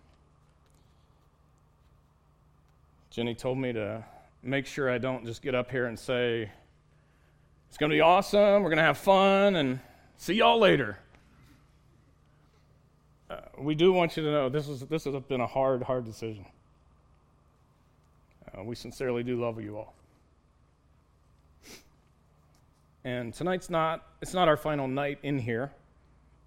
Jenny 3.10 3.34
told 3.34 3.58
me 3.58 3.74
to 3.74 4.04
make 4.44 4.66
sure 4.66 4.90
I 4.90 4.98
don't 4.98 5.26
just 5.26 5.42
get 5.42 5.56
up 5.56 5.72
here 5.72 5.88
and 5.88 5.98
say, 5.98 6.52
it's 7.68 7.78
going 7.78 7.90
to 7.90 7.96
be 7.96 8.02
awesome, 8.02 8.62
we're 8.64 8.70
going 8.70 8.78
to 8.78 8.84
have 8.84 8.98
fun, 8.98 9.56
and 9.56 9.80
see 10.18 10.36
y'all 10.36 10.60
later. 10.60 11.00
Uh, 13.30 13.42
we 13.58 13.76
do 13.76 13.92
want 13.92 14.16
you 14.16 14.24
to 14.24 14.32
know 14.32 14.50
this, 14.50 14.70
is, 14.70 14.82
this 14.82 15.06
has 15.06 15.16
been 15.28 15.42
a 15.42 15.48
hard, 15.48 15.84
hard 15.84 16.06
decision. 16.06 16.46
Uh, 18.58 18.64
we 18.64 18.76
sincerely 18.76 19.24
do 19.24 19.40
love 19.40 19.62
you 19.62 19.78
all. 19.78 19.94
And 23.04 23.34
tonight's 23.34 23.70
not, 23.70 24.06
it's 24.22 24.34
not 24.34 24.48
our 24.48 24.58
final 24.58 24.88
night 24.88 25.20
in 25.24 25.38
here. 25.38 25.72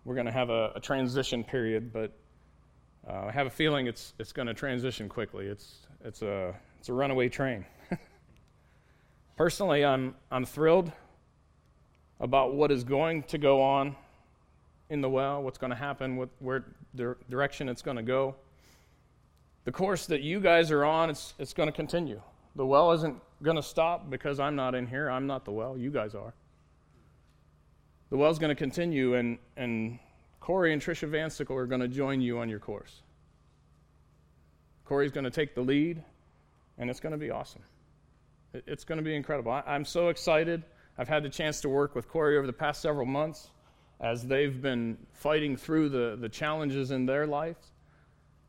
We're 0.05 0.15
going 0.15 0.27
to 0.27 0.33
have 0.33 0.51
a, 0.51 0.73
a, 0.75 0.81
transition 0.81 1.45
period, 1.45 1.93
but 1.93 2.13
uh, 3.09 3.27
I 3.27 3.31
have 3.31 3.47
a 3.47 3.51
feeling 3.51 3.87
it's, 3.87 4.15
it's 4.19 4.33
going 4.33 4.49
to 4.49 4.55
transition 4.55 5.09
quickly. 5.09 5.47
It's, 5.47 5.87
it's, 6.05 6.23
a, 6.23 6.55
it's 6.79 6.89
a 6.89 6.93
runaway 6.93 7.29
train. 7.29 7.65
Personally, 9.37 9.85
I'm, 9.85 10.15
I'm 10.31 10.45
thrilled 10.45 10.91
about 12.19 12.55
what 12.55 12.71
is 12.71 12.85
going 12.85 13.23
to 13.25 13.39
go 13.39 13.63
on 13.63 13.95
in 14.91 15.01
the 15.01 15.09
well, 15.09 15.43
what's 15.43 15.59
going 15.59 15.71
to 15.71 15.77
happen, 15.77 16.17
what, 16.17 16.29
where 16.41 16.65
the 16.95 17.17
direction 17.29 17.69
it's 17.69 17.83
going 17.83 17.97
to 17.97 18.03
go 18.03 18.35
the 19.65 19.73
course 19.73 20.07
that 20.07 20.23
you 20.23 20.41
guys 20.41 20.71
are 20.71 20.85
on, 20.85 21.11
it's, 21.11 21.35
it's 21.39 21.53
going 21.53 21.69
to 21.69 21.73
continue. 21.73 22.21
The 22.57 22.67
well 22.67 22.93
isn't 22.93 23.21
going 23.43 23.57
to 23.57 23.63
stop 23.63 24.11
because 24.11 24.41
I'm 24.41 24.57
not 24.57 24.75
in 24.75 24.87
here. 24.87 25.11
I'm 25.11 25.27
not 25.27 25.45
the 25.45 25.53
well. 25.53 25.77
You 25.77 25.91
guys 25.91 26.15
are. 26.15 26.35
The 28.11 28.17
well's 28.17 28.39
going 28.39 28.49
to 28.49 28.57
continue, 28.57 29.15
and, 29.15 29.39
and 29.57 29.99
Corey 30.41 30.73
and 30.73 30.83
Trisha 30.83 31.09
Vansickle 31.09 31.57
are 31.57 31.67
going 31.67 31.81
to 31.81 31.89
join 31.89 32.21
you 32.21 32.39
on 32.39 32.49
your 32.49 32.59
course. 32.59 33.03
Corey's 34.85 35.13
going 35.13 35.25
to 35.25 35.31
take 35.31 35.55
the 35.55 35.61
lead, 35.61 36.03
and 36.79 36.91
it's 36.91 36.99
going 36.99 37.13
to 37.13 37.19
be 37.19 37.31
awesome. 37.31 37.63
It, 38.53 38.65
it's 38.67 38.83
going 38.83 38.99
to 38.99 39.05
be 39.05 39.15
incredible. 39.15 39.53
I, 39.53 39.63
I'm 39.67 39.85
so 39.85 40.09
excited. 40.09 40.65
I've 40.99 41.09
had 41.09 41.23
the 41.23 41.29
chance 41.29 41.61
to 41.61 41.69
work 41.69 41.95
with 41.95 42.09
Corey 42.09 42.37
over 42.37 42.47
the 42.47 42.53
past 42.53 42.83
several 42.83 43.07
months 43.07 43.51
as 44.01 44.27
they've 44.27 44.61
been 44.61 44.99
fighting 45.13 45.57
through 45.57 45.91
the, 45.91 46.17
the 46.21 46.29
challenges 46.29 46.91
in 46.91 47.07
their 47.07 47.27
lives 47.27 47.71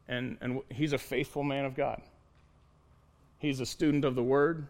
and, 0.07 0.37
and 0.41 0.61
he's 0.69 0.93
a 0.93 0.97
faithful 0.97 1.43
man 1.43 1.65
of 1.65 1.75
God. 1.75 2.01
He's 3.37 3.59
a 3.59 3.65
student 3.65 4.05
of 4.05 4.15
the 4.15 4.23
Word. 4.23 4.67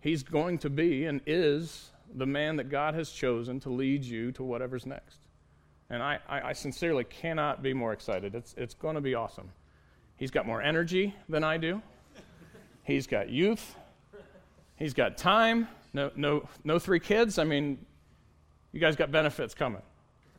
He's 0.00 0.22
going 0.22 0.58
to 0.58 0.70
be 0.70 1.04
and 1.04 1.20
is 1.26 1.90
the 2.14 2.26
man 2.26 2.56
that 2.56 2.70
God 2.70 2.94
has 2.94 3.10
chosen 3.10 3.60
to 3.60 3.70
lead 3.70 4.04
you 4.04 4.32
to 4.32 4.42
whatever's 4.42 4.86
next. 4.86 5.18
And 5.90 6.02
I, 6.02 6.18
I, 6.28 6.40
I 6.48 6.52
sincerely 6.52 7.04
cannot 7.04 7.62
be 7.62 7.74
more 7.74 7.92
excited. 7.92 8.34
It's, 8.34 8.54
it's 8.56 8.74
going 8.74 8.94
to 8.94 9.00
be 9.00 9.14
awesome. 9.14 9.50
He's 10.16 10.30
got 10.30 10.46
more 10.46 10.62
energy 10.62 11.14
than 11.28 11.44
I 11.44 11.56
do, 11.56 11.82
he's 12.84 13.06
got 13.06 13.28
youth, 13.28 13.76
he's 14.76 14.94
got 14.94 15.16
time. 15.16 15.68
No, 15.94 16.10
no, 16.16 16.48
no 16.64 16.78
three 16.78 17.00
kids. 17.00 17.38
I 17.38 17.44
mean, 17.44 17.78
you 18.72 18.80
guys 18.80 18.96
got 18.96 19.12
benefits 19.12 19.54
coming. 19.54 19.82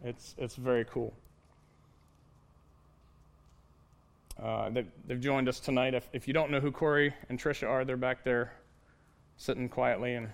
It's, 0.03 0.33
it's 0.39 0.55
very 0.55 0.85
cool. 0.85 1.13
Uh, 4.41 4.69
they've, 4.69 5.19
joined 5.19 5.47
us 5.47 5.59
tonight. 5.59 5.93
If, 5.93 6.09
if 6.11 6.27
you 6.27 6.33
don't 6.33 6.51
know 6.51 6.59
who 6.59 6.71
Corey 6.71 7.13
and 7.29 7.39
Trisha 7.39 7.67
are, 7.67 7.85
they're 7.85 7.97
back 7.97 8.23
there 8.23 8.53
sitting 9.37 9.69
quietly. 9.69 10.15
And 10.15 10.29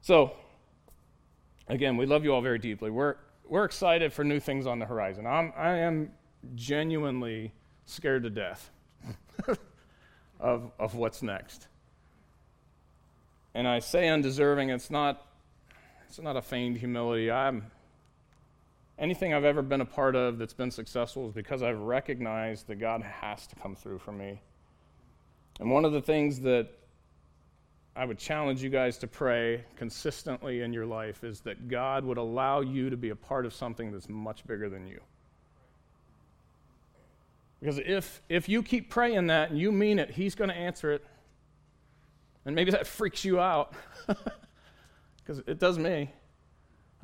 so, 0.00 0.32
again, 1.68 1.96
we 1.96 2.06
love 2.06 2.24
you 2.24 2.34
all 2.34 2.42
very 2.42 2.58
deeply. 2.58 2.90
We're 2.90 3.16
we're 3.48 3.64
excited 3.64 4.12
for 4.12 4.24
new 4.24 4.40
things 4.40 4.66
on 4.66 4.80
the 4.80 4.86
horizon. 4.86 5.24
I'm, 5.24 5.52
I 5.56 5.76
am 5.78 6.10
genuinely 6.56 7.52
scared 7.84 8.24
to 8.24 8.30
death 8.30 8.70
of 10.40 10.70
of 10.78 10.94
what's 10.94 11.22
next. 11.22 11.68
And 13.54 13.66
I 13.66 13.78
say 13.78 14.08
undeserving. 14.08 14.70
It's 14.70 14.90
not 14.90 15.26
it's 16.08 16.20
not 16.20 16.36
a 16.36 16.42
feigned 16.42 16.76
humility. 16.76 17.30
I'm 17.30 17.70
anything 18.98 19.34
I've 19.34 19.44
ever 19.44 19.62
been 19.62 19.80
a 19.80 19.86
part 19.86 20.16
of 20.16 20.38
that's 20.38 20.54
been 20.54 20.70
successful 20.70 21.26
is 21.28 21.32
because 21.32 21.62
I've 21.62 21.80
recognized 21.80 22.66
that 22.68 22.76
God 22.76 23.02
has 23.02 23.46
to 23.48 23.56
come 23.56 23.74
through 23.74 23.98
for 23.98 24.12
me. 24.12 24.40
And 25.60 25.70
one 25.70 25.84
of 25.84 25.92
the 25.92 26.00
things 26.00 26.40
that 26.40 26.68
I 27.94 28.04
would 28.04 28.18
challenge 28.18 28.62
you 28.62 28.68
guys 28.68 28.98
to 28.98 29.06
pray 29.06 29.64
consistently 29.76 30.60
in 30.60 30.72
your 30.72 30.84
life 30.84 31.24
is 31.24 31.40
that 31.40 31.68
God 31.68 32.04
would 32.04 32.18
allow 32.18 32.60
you 32.60 32.90
to 32.90 32.96
be 32.96 33.08
a 33.08 33.16
part 33.16 33.46
of 33.46 33.54
something 33.54 33.90
that's 33.90 34.08
much 34.08 34.46
bigger 34.46 34.68
than 34.68 34.86
you. 34.86 35.00
Because 37.60 37.78
if, 37.78 38.20
if 38.28 38.50
you 38.50 38.62
keep 38.62 38.90
praying 38.90 39.28
that 39.28 39.50
and 39.50 39.58
you 39.58 39.72
mean 39.72 39.98
it, 39.98 40.10
He's 40.10 40.34
going 40.34 40.50
to 40.50 40.56
answer 40.56 40.92
it. 40.92 41.04
And 42.44 42.54
maybe 42.54 42.70
that 42.70 42.86
freaks 42.86 43.24
you 43.24 43.40
out, 43.40 43.72
because 45.18 45.42
it 45.46 45.58
does 45.58 45.78
me. 45.78 46.10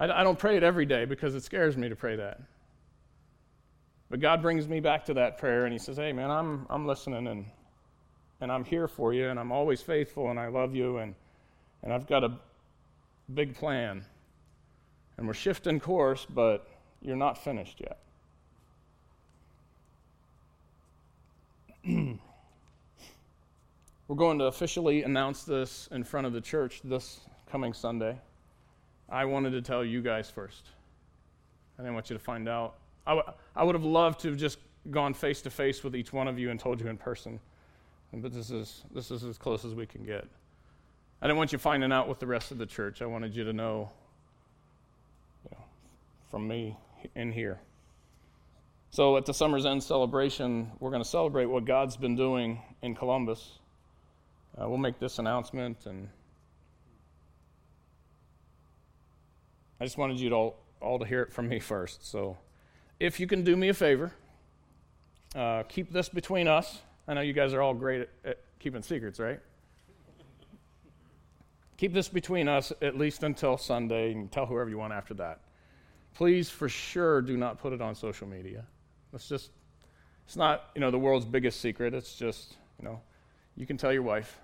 I, 0.03 0.21
I 0.21 0.25
don't 0.25 0.38
pray 0.38 0.57
it 0.57 0.65
every 0.65 0.85
day 0.85 1.05
because 1.05 1.37
it 1.37 1.45
scares 1.45 1.77
me 1.77 1.88
to 1.88 1.95
pray 1.95 2.17
that. 2.17 2.41
But 4.11 4.19
God 4.21 4.43
brings 4.43 4.67
me 4.69 4.81
back 4.81 5.05
to 5.07 5.15
that 5.15 5.38
prayer 5.38 5.65
and 5.65 5.73
He 5.73 5.79
says, 5.79 5.97
Hey, 5.97 6.12
man, 6.12 6.29
I'm, 6.31 6.67
I'm 6.69 6.87
listening 6.87 7.29
and, 7.29 7.47
and 8.41 8.51
I'm 8.51 8.65
here 8.65 8.88
for 8.88 9.15
you 9.15 9.29
and 9.29 9.38
I'm 9.38 9.53
always 9.53 9.81
faithful 9.81 10.31
and 10.31 10.41
I 10.41 10.49
love 10.49 10.75
you 10.75 10.99
and, 10.99 11.15
and 11.85 11.93
I've 11.93 12.09
got 12.09 12.25
a 12.25 12.33
big 13.33 13.55
plan. 13.55 14.05
And 15.19 15.27
we're 15.27 15.35
shifting 15.35 15.79
course, 15.79 16.27
but 16.29 16.67
you're 17.01 17.15
not 17.15 17.38
finished 17.38 17.81
yet. 17.81 17.99
we're 24.09 24.17
going 24.17 24.41
to 24.41 24.47
officially 24.47 25.05
announce 25.05 25.45
this 25.45 25.88
in 25.93 26.03
front 26.03 26.27
of 26.27 26.33
the 26.33 26.41
church 26.41 26.81
this 26.83 27.21
coming 27.51 27.73
Sunday. 27.73 28.19
I 29.09 29.25
wanted 29.25 29.51
to 29.51 29.62
tell 29.62 29.85
you 29.85 30.03
guys 30.03 30.31
first. 30.31 30.67
I 31.79 31.83
didn't 31.83 31.95
want 31.95 32.11
you 32.11 32.17
to 32.17 32.23
find 32.23 32.49
out. 32.49 32.75
I, 33.07 33.15
w- 33.15 33.37
I 33.57 33.65
would 33.65 33.75
have 33.75 33.85
loved 33.85 34.21
to 34.21 34.29
have 34.29 34.37
just 34.37 34.59
gone 34.91 35.15
face 35.15 35.43
to 35.43 35.51
face 35.51 35.85
with 35.85 35.95
each 35.95 36.12
one 36.12 36.29
of 36.29 36.38
you 36.38 36.51
and 36.51 36.59
told 36.59 36.81
you 36.81 36.88
in 36.88 36.97
person. 36.97 37.41
But 38.12 38.33
this 38.33 38.51
is, 38.51 38.83
this 38.95 39.11
is 39.11 39.25
as 39.25 39.38
close 39.38 39.65
as 39.65 39.75
we 39.75 39.87
can 39.87 40.05
get. 40.05 40.27
I 41.21 41.27
didn't 41.27 41.38
want 41.38 41.53
you 41.53 41.59
finding 41.59 41.93
out 41.93 42.09
with 42.09 42.19
the 42.19 42.27
rest 42.27 42.51
of 42.51 42.59
the 42.59 42.67
church. 42.67 43.01
I 43.01 43.07
wanted 43.07 43.35
you 43.35 43.45
to 43.45 43.53
know, 43.53 43.91
you 45.45 45.57
know 45.57 45.65
from 46.31 46.47
me 46.47 46.77
in 47.15 47.33
here. 47.33 47.59
So 48.91 49.17
at 49.17 49.25
the 49.25 49.33
Summer's 49.33 49.65
End 49.65 49.83
celebration, 49.83 50.71
we're 50.79 50.91
going 50.91 51.03
to 51.03 51.09
celebrate 51.09 51.47
what 51.47 51.65
God's 51.65 51.97
been 51.97 52.17
doing 52.17 52.61
in 52.83 52.95
Columbus. 52.95 53.53
Uh, 54.61 54.69
we'll 54.69 54.79
make 54.79 54.99
this 54.99 55.19
announcement 55.19 55.87
and 55.87 56.09
I 59.83 59.85
just 59.85 59.99
wanted 59.99 60.21
you 60.21 60.29
to 60.29 60.37
all, 60.37 60.57
all 60.81 61.01
to 61.01 61.05
hear 61.05 61.23
it 61.23 61.33
from 61.33 61.49
me 61.49 61.59
first. 61.59 62.09
So, 62.09 62.38
if 63.01 63.18
you 63.18 63.27
can 63.27 63.42
do 63.42 63.57
me 63.57 63.68
a 63.68 63.75
favor, 63.75 64.12
uh, 65.35 65.64
keep 65.64 65.92
this 65.92 66.09
between 66.09 66.47
us. 66.47 66.79
I 67.09 67.14
know 67.14 67.21
you 67.21 67.33
guys 67.33 67.53
are 67.53 67.61
all 67.61 67.75
great 67.75 68.03
at, 68.03 68.09
at 68.25 68.38
keeping 68.61 68.83
secrets, 68.83 69.18
right? 69.18 69.40
keep 71.79 71.92
this 71.92 72.09
between 72.09 72.47
us 72.47 72.73
at 72.81 72.97
least 72.97 73.25
until 73.25 73.59
Sunday 73.59 74.12
and 74.12 74.31
tell 74.31 74.47
whoever 74.47 74.71
you 74.71 74.79
want 74.79 74.92
after 74.92 75.14
that. 75.14 75.40
Please, 76.14 76.49
for 76.49 76.68
sure, 76.68 77.21
do 77.21 77.37
not 77.37 77.59
put 77.59 77.73
it 77.73 77.83
on 77.83 77.97
social 77.97 78.29
media. 78.29 78.64
It's 79.12 79.29
just, 79.29 79.51
it's 80.25 80.37
not, 80.37 80.71
you 80.77 80.81
know, 80.81 80.92
the 80.92 80.99
world's 81.01 81.27
biggest 81.27 81.61
secret. 81.61 81.92
It's 81.92 82.14
just, 82.14 82.55
you 82.79 82.85
know, 82.85 83.01
you 83.57 83.66
can 83.66 83.79
tell 83.79 83.92
your 83.92 84.03
wife. 84.03 84.38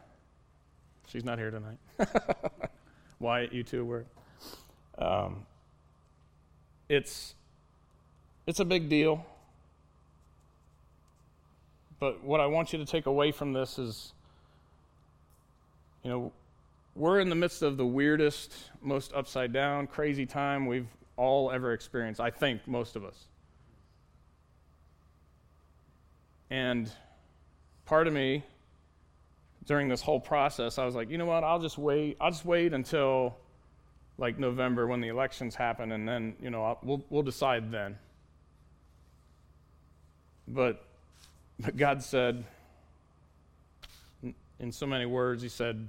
She's 1.06 1.24
not 1.24 1.38
here 1.38 1.52
tonight. 1.52 1.78
Why 3.18 3.42
you 3.52 3.62
two 3.62 3.84
were. 3.84 4.04
Um, 4.98 5.46
it's, 6.88 7.34
it's 8.46 8.60
a 8.60 8.64
big 8.64 8.88
deal. 8.88 9.24
but 12.00 12.22
what 12.24 12.40
I 12.40 12.46
want 12.46 12.72
you 12.72 12.78
to 12.78 12.84
take 12.84 13.06
away 13.06 13.32
from 13.32 13.52
this 13.52 13.78
is 13.78 14.12
you 16.02 16.10
know, 16.10 16.32
we're 16.94 17.20
in 17.20 17.28
the 17.28 17.34
midst 17.34 17.62
of 17.62 17.76
the 17.76 17.86
weirdest, 17.86 18.52
most 18.82 19.12
upside 19.12 19.52
down, 19.52 19.86
crazy 19.86 20.26
time 20.26 20.66
we've 20.66 20.88
all 21.16 21.50
ever 21.50 21.72
experienced, 21.72 22.20
I 22.20 22.30
think, 22.30 22.66
most 22.66 22.96
of 22.96 23.04
us. 23.04 23.26
And 26.50 26.90
part 27.84 28.06
of 28.06 28.12
me, 28.12 28.42
during 29.66 29.88
this 29.88 30.00
whole 30.00 30.20
process, 30.20 30.78
I 30.78 30.86
was 30.86 30.94
like, 30.94 31.10
you 31.10 31.18
know 31.18 31.26
what, 31.26 31.44
I'll 31.44 31.60
just 31.60 31.76
wait. 31.76 32.16
I'll 32.20 32.30
just 32.30 32.46
wait 32.46 32.72
until 32.72 33.36
like 34.18 34.38
November 34.38 34.86
when 34.86 35.00
the 35.00 35.08
elections 35.08 35.54
happen, 35.54 35.92
and 35.92 36.06
then, 36.06 36.34
you 36.42 36.50
know, 36.50 36.64
I'll, 36.64 36.78
we'll, 36.82 37.04
we'll 37.08 37.22
decide 37.22 37.70
then. 37.70 37.96
But, 40.48 40.84
but 41.60 41.76
God 41.76 42.02
said, 42.02 42.44
in 44.58 44.72
so 44.72 44.86
many 44.86 45.06
words, 45.06 45.42
He 45.42 45.48
said, 45.48 45.88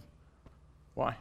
Why? 0.93 1.15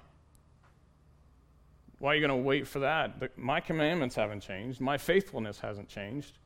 Why 1.98 2.12
are 2.12 2.14
you 2.14 2.26
going 2.26 2.38
to 2.38 2.46
wait 2.46 2.68
for 2.68 2.80
that? 2.80 3.36
My 3.36 3.60
commandments 3.60 4.14
haven't 4.14 4.40
changed. 4.40 4.80
My 4.80 4.98
faithfulness 4.98 5.58
hasn't 5.58 5.88
changed. 5.88 6.38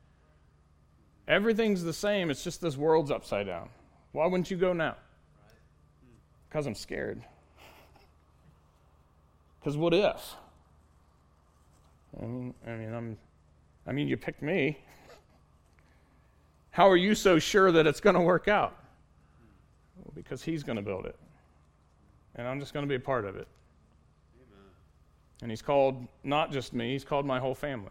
Everything's 1.29 1.83
the 1.83 1.93
same. 1.93 2.31
It's 2.31 2.43
just 2.43 2.61
this 2.61 2.77
world's 2.77 3.11
upside 3.11 3.47
down. 3.47 3.69
Why 4.13 4.27
wouldn't 4.27 4.51
you 4.51 4.57
go 4.57 4.73
now? 4.73 4.97
Because 6.49 6.65
hmm. 6.65 6.71
I'm 6.71 6.75
scared. 6.75 7.23
Because 9.61 9.77
what 9.77 9.95
if? 9.95 10.35
I 12.21 12.25
mean, 12.25 12.55
I 12.67 12.71
mean, 12.73 12.95
I'm, 12.95 13.19
I 13.87 13.93
mean, 13.93 14.09
you 14.09 14.17
picked 14.17 14.43
me. 14.43 14.79
How 16.71 16.89
are 16.89 16.97
you 16.97 17.15
so 17.15 17.39
sure 17.39 17.73
that 17.73 17.87
it's 17.87 18.01
going 18.01 18.15
to 18.15 18.21
work 18.21 18.49
out? 18.49 18.77
Well, 19.97 20.13
because 20.15 20.43
He's 20.43 20.63
going 20.63 20.77
to 20.77 20.83
build 20.83 21.07
it, 21.07 21.17
and 22.37 22.47
I'm 22.47 22.61
just 22.61 22.73
going 22.73 22.85
to 22.85 22.89
be 22.89 22.97
a 22.97 23.01
part 23.01 23.25
of 23.25 23.37
it. 23.37 23.49
Amen. 24.37 24.67
And 25.43 25.51
He's 25.51 25.63
called 25.63 26.07
not 26.25 26.53
just 26.53 26.73
me; 26.73 26.93
He's 26.93 27.05
called 27.05 27.27
my 27.27 27.39
whole 27.39 27.55
family. 27.55 27.91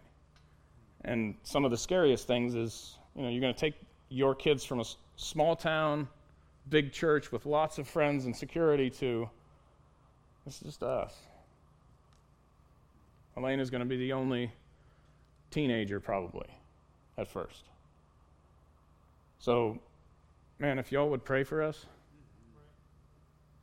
And 1.04 1.34
some 1.42 1.64
of 1.64 1.70
the 1.70 1.76
scariest 1.76 2.26
things 2.26 2.54
is, 2.54 2.98
you 3.16 3.22
know, 3.22 3.28
you're 3.28 3.40
going 3.40 3.54
to 3.54 3.58
take 3.60 3.74
your 4.08 4.34
kids 4.34 4.64
from 4.64 4.80
a 4.80 4.84
small 5.16 5.56
town, 5.56 6.06
big 6.68 6.92
church 6.92 7.32
with 7.32 7.44
lots 7.44 7.78
of 7.78 7.88
friends 7.88 8.24
and 8.26 8.36
security 8.36 8.88
to 8.90 9.28
it's 10.46 10.60
just 10.60 10.82
us. 10.82 11.14
Elena's 13.36 13.70
going 13.70 13.80
to 13.80 13.86
be 13.86 13.96
the 13.96 14.12
only 14.12 14.52
teenager, 15.50 16.00
probably, 16.00 16.48
at 17.16 17.28
first. 17.28 17.64
So, 19.38 19.78
man, 20.58 20.78
if 20.78 20.92
y'all 20.92 21.08
would 21.10 21.24
pray 21.24 21.44
for 21.44 21.62
us, 21.62 21.86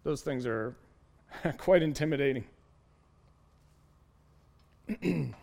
those 0.03 0.21
things 0.21 0.45
are 0.45 0.75
quite 1.58 1.84
intimidating. 1.84 2.45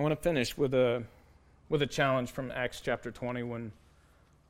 I 0.00 0.02
want 0.02 0.12
to 0.12 0.16
finish 0.16 0.56
with 0.56 0.72
a, 0.72 1.02
with 1.68 1.82
a 1.82 1.86
challenge 1.86 2.30
from 2.30 2.50
Acts 2.50 2.80
chapter 2.80 3.10
20 3.10 3.42
when 3.42 3.72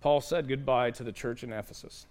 Paul 0.01 0.21
said 0.21 0.47
goodbye 0.47 0.93
to 0.93 1.03
the 1.03 1.13
church 1.13 1.43
in 1.43 1.53
Ephesus. 1.53 2.07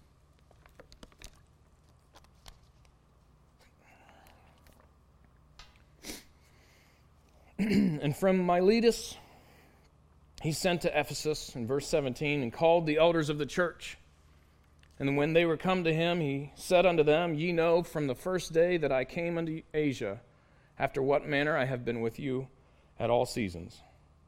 and 8.01 8.15
from 8.15 8.45
Miletus, 8.45 9.17
he 10.41 10.53
sent 10.53 10.83
to 10.83 10.97
Ephesus 10.97 11.53
in 11.57 11.67
verse 11.67 11.85
17 11.89 12.41
and 12.41 12.53
called 12.53 12.85
the 12.85 12.97
elders 12.97 13.29
of 13.29 13.37
the 13.37 13.45
church. 13.45 13.97
And 14.97 15.17
when 15.17 15.33
they 15.33 15.43
were 15.43 15.57
come 15.57 15.83
to 15.83 15.93
him, 15.93 16.21
he 16.21 16.53
said 16.55 16.85
unto 16.85 17.03
them, 17.03 17.33
Ye 17.33 17.51
know 17.51 17.83
from 17.83 18.07
the 18.07 18.15
first 18.15 18.53
day 18.53 18.77
that 18.77 18.93
I 18.93 19.03
came 19.03 19.37
unto 19.37 19.61
Asia, 19.73 20.21
after 20.77 21.01
what 21.01 21.27
manner 21.27 21.57
I 21.57 21.65
have 21.65 21.83
been 21.83 21.99
with 21.99 22.17
you 22.17 22.47
at 22.97 23.09
all 23.09 23.25
seasons, 23.25 23.81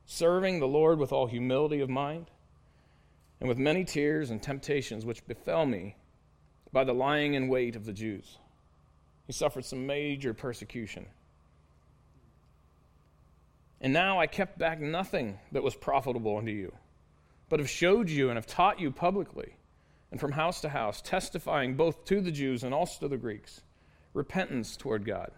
serving 0.05 0.59
the 0.59 0.67
Lord 0.67 0.99
with 0.99 1.13
all 1.13 1.27
humility 1.27 1.79
of 1.79 1.89
mind, 1.89 2.29
and 3.39 3.47
with 3.47 3.57
many 3.57 3.85
tears 3.85 4.29
and 4.29 4.43
temptations 4.43 5.05
which 5.05 5.25
befell 5.25 5.65
me 5.65 5.95
by 6.73 6.83
the 6.83 6.93
lying 6.93 7.35
in 7.35 7.47
wait 7.47 7.77
of 7.77 7.85
the 7.85 7.93
Jews. 7.93 8.39
He 9.25 9.31
suffered 9.31 9.63
some 9.63 9.87
major 9.87 10.33
persecution 10.33 11.05
and 13.81 13.91
now 13.91 14.19
I 14.19 14.27
kept 14.27 14.59
back 14.59 14.79
nothing 14.79 15.39
that 15.51 15.63
was 15.63 15.73
profitable 15.73 16.37
unto 16.37 16.51
you, 16.51 16.71
but 17.49 17.59
have 17.59 17.69
showed 17.69 18.09
you 18.09 18.29
and 18.29 18.37
have 18.37 18.45
taught 18.45 18.79
you 18.79 18.91
publicly, 18.91 19.55
and 20.11 20.19
from 20.19 20.33
house 20.33 20.61
to 20.61 20.69
house, 20.69 21.01
testifying 21.01 21.73
both 21.73 22.05
to 22.05 22.21
the 22.21 22.31
Jews 22.31 22.63
and 22.63 22.75
also 22.75 22.99
to 22.99 23.07
the 23.07 23.17
Greeks, 23.17 23.61
repentance 24.13 24.77
toward 24.77 25.03
God, 25.03 25.31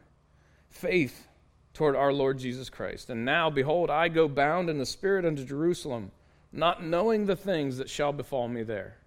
faith 0.70 1.28
toward 1.74 1.96
our 1.96 2.12
Lord 2.12 2.38
Jesus 2.38 2.70
Christ. 2.70 3.10
And 3.10 3.24
now, 3.24 3.50
behold, 3.50 3.90
I 3.90 4.10
go 4.10 4.28
bound 4.28 4.70
in 4.70 4.78
the 4.78 4.86
Spirit 4.86 5.26
unto 5.26 5.46
Jerusalem, 5.46 6.12
not 6.52 6.84
knowing 6.84 7.26
the 7.26 7.38
things 7.38 7.78
that 7.78 7.90
shall 7.90 8.12
befall 8.12 8.50
me 8.50 8.64
there. 8.64 8.98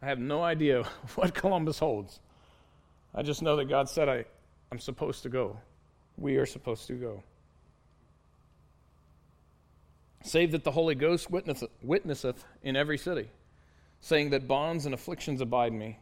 I 0.00 0.06
have 0.06 0.18
no 0.18 0.42
idea 0.42 0.84
what 1.16 1.34
Columbus 1.34 1.78
holds. 1.78 2.18
I 3.14 3.22
just 3.22 3.42
know 3.42 3.56
that 3.56 3.68
God 3.68 3.90
said 3.90 4.08
I, 4.08 4.24
I'm 4.72 4.78
supposed 4.78 5.24
to 5.24 5.28
go 5.28 5.58
we 6.20 6.36
are 6.36 6.46
supposed 6.46 6.86
to 6.86 6.92
go. 6.92 7.22
Save 10.22 10.52
that 10.52 10.64
the 10.64 10.70
Holy 10.70 10.94
Ghost 10.94 11.30
witnesseth, 11.30 11.70
witnesseth 11.82 12.44
in 12.62 12.76
every 12.76 12.98
city, 12.98 13.28
saying 14.00 14.30
that 14.30 14.46
bonds 14.46 14.84
and 14.84 14.94
afflictions 14.94 15.40
abide 15.40 15.72
me. 15.72 15.98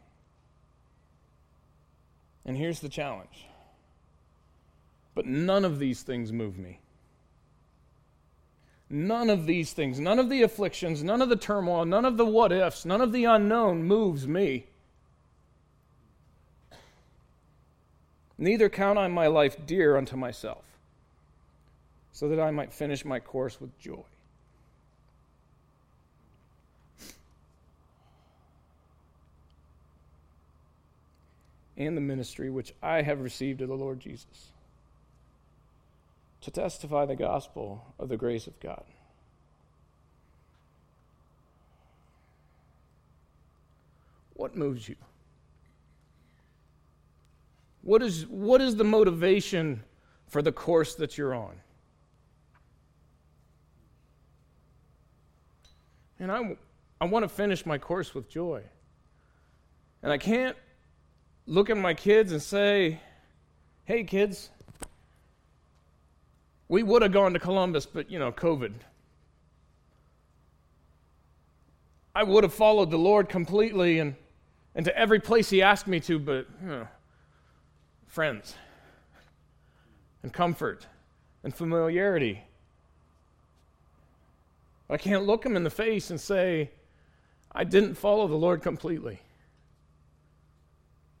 And 2.45 2.57
here's 2.57 2.81
the 2.81 2.89
challenge. 2.89 3.45
But 5.15 5.25
none 5.25 5.63
of 5.63 5.79
these 5.79 6.03
things 6.03 6.31
move 6.31 6.57
me. 6.57 6.79
None 8.89 9.29
of 9.29 9.45
these 9.45 9.71
things, 9.71 9.99
none 9.99 10.17
of 10.17 10.29
the 10.29 10.41
afflictions, 10.41 11.03
none 11.03 11.21
of 11.21 11.29
the 11.29 11.35
turmoil, 11.35 11.85
none 11.85 12.05
of 12.05 12.17
the 12.17 12.25
what 12.25 12.51
ifs, 12.51 12.85
none 12.85 13.01
of 13.01 13.11
the 13.11 13.25
unknown 13.25 13.83
moves 13.83 14.27
me. 14.27 14.65
Neither 18.41 18.69
count 18.69 18.97
I 18.97 19.09
my 19.09 19.27
life 19.27 19.57
dear 19.65 19.97
unto 19.97 20.15
myself, 20.15 20.63
so 22.13 22.29
that 22.29 22.39
I 22.39 22.51
might 22.51 22.71
finish 22.71 23.03
my 23.03 23.19
course 23.19 23.59
with 23.59 23.77
joy. 23.77 24.05
And 31.75 31.97
the 31.97 32.01
ministry 32.01 32.49
which 32.49 32.73
I 32.81 33.01
have 33.01 33.19
received 33.19 33.59
of 33.59 33.67
the 33.67 33.75
Lord 33.75 33.99
Jesus, 33.99 34.53
to 36.39 36.49
testify 36.49 37.05
the 37.05 37.17
gospel 37.17 37.93
of 37.99 38.07
the 38.07 38.17
grace 38.17 38.47
of 38.47 38.57
God. 38.61 38.83
What 44.35 44.55
moves 44.55 44.87
you? 44.87 44.95
What 47.89 48.03
is, 48.03 48.27
what 48.27 48.61
is 48.61 48.75
the 48.75 48.83
motivation 48.83 49.81
for 50.27 50.43
the 50.43 50.51
course 50.51 50.93
that 50.93 51.17
you're 51.17 51.33
on? 51.33 51.55
And 56.19 56.31
I, 56.31 56.55
I 57.01 57.05
want 57.05 57.23
to 57.23 57.29
finish 57.29 57.65
my 57.65 57.79
course 57.79 58.13
with 58.13 58.29
joy. 58.29 58.61
And 60.03 60.11
I 60.11 60.19
can't 60.19 60.55
look 61.47 61.71
at 61.71 61.77
my 61.77 61.95
kids 61.95 62.31
and 62.31 62.39
say, 62.39 62.99
hey, 63.85 64.03
kids, 64.03 64.51
we 66.67 66.83
would 66.83 67.01
have 67.01 67.11
gone 67.11 67.33
to 67.33 67.39
Columbus, 67.39 67.87
but, 67.87 68.11
you 68.11 68.19
know, 68.19 68.31
COVID. 68.31 68.73
I 72.13 72.21
would 72.21 72.43
have 72.43 72.53
followed 72.53 72.91
the 72.91 72.99
Lord 72.99 73.29
completely 73.29 73.97
and, 73.97 74.15
and 74.75 74.85
to 74.85 74.95
every 74.95 75.19
place 75.19 75.49
He 75.49 75.63
asked 75.63 75.87
me 75.87 75.99
to, 76.01 76.19
but 76.19 76.45
you 76.61 76.67
know, 76.67 76.87
friends 78.09 78.55
and 80.23 80.33
comfort 80.33 80.87
and 81.43 81.53
familiarity. 81.53 82.41
I 84.89 84.97
can't 84.97 85.25
look 85.25 85.45
him 85.45 85.55
in 85.55 85.63
the 85.63 85.69
face 85.69 86.09
and 86.09 86.19
say, 86.19 86.71
I 87.51 87.63
didn't 87.63 87.95
follow 87.95 88.27
the 88.27 88.35
Lord 88.35 88.61
completely 88.61 89.19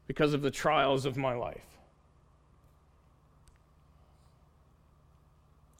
because 0.07 0.33
of 0.33 0.41
the 0.41 0.51
trials 0.51 1.05
of 1.05 1.15
my 1.15 1.33
life. 1.33 1.61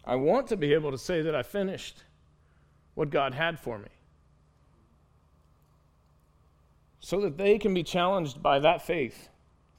I 0.06 0.16
want 0.16 0.48
to 0.48 0.58
be 0.58 0.74
able 0.74 0.92
to 0.92 0.98
say 0.98 1.24
that 1.24 1.36
I 1.36 1.42
finished 1.42 2.04
what 2.94 3.10
God 3.10 3.34
had 3.34 3.60
for 3.60 3.80
me 3.80 3.90
so 7.00 7.22
that 7.22 7.38
they 7.38 7.58
can 7.58 7.74
be 7.74 7.84
challenged 7.84 8.44
by 8.44 8.60
that 8.60 8.84
faith 8.84 9.30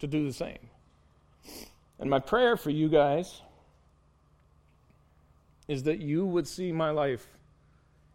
to 0.00 0.06
do 0.06 0.26
the 0.26 0.32
same. 0.32 0.69
And 1.98 2.09
my 2.09 2.18
prayer 2.18 2.57
for 2.57 2.70
you 2.70 2.88
guys 2.88 3.42
is 5.68 5.85
that 5.85 6.00
you 6.00 6.26
would 6.26 6.48
see 6.48 6.72
my 6.72 6.90
life 6.90 7.26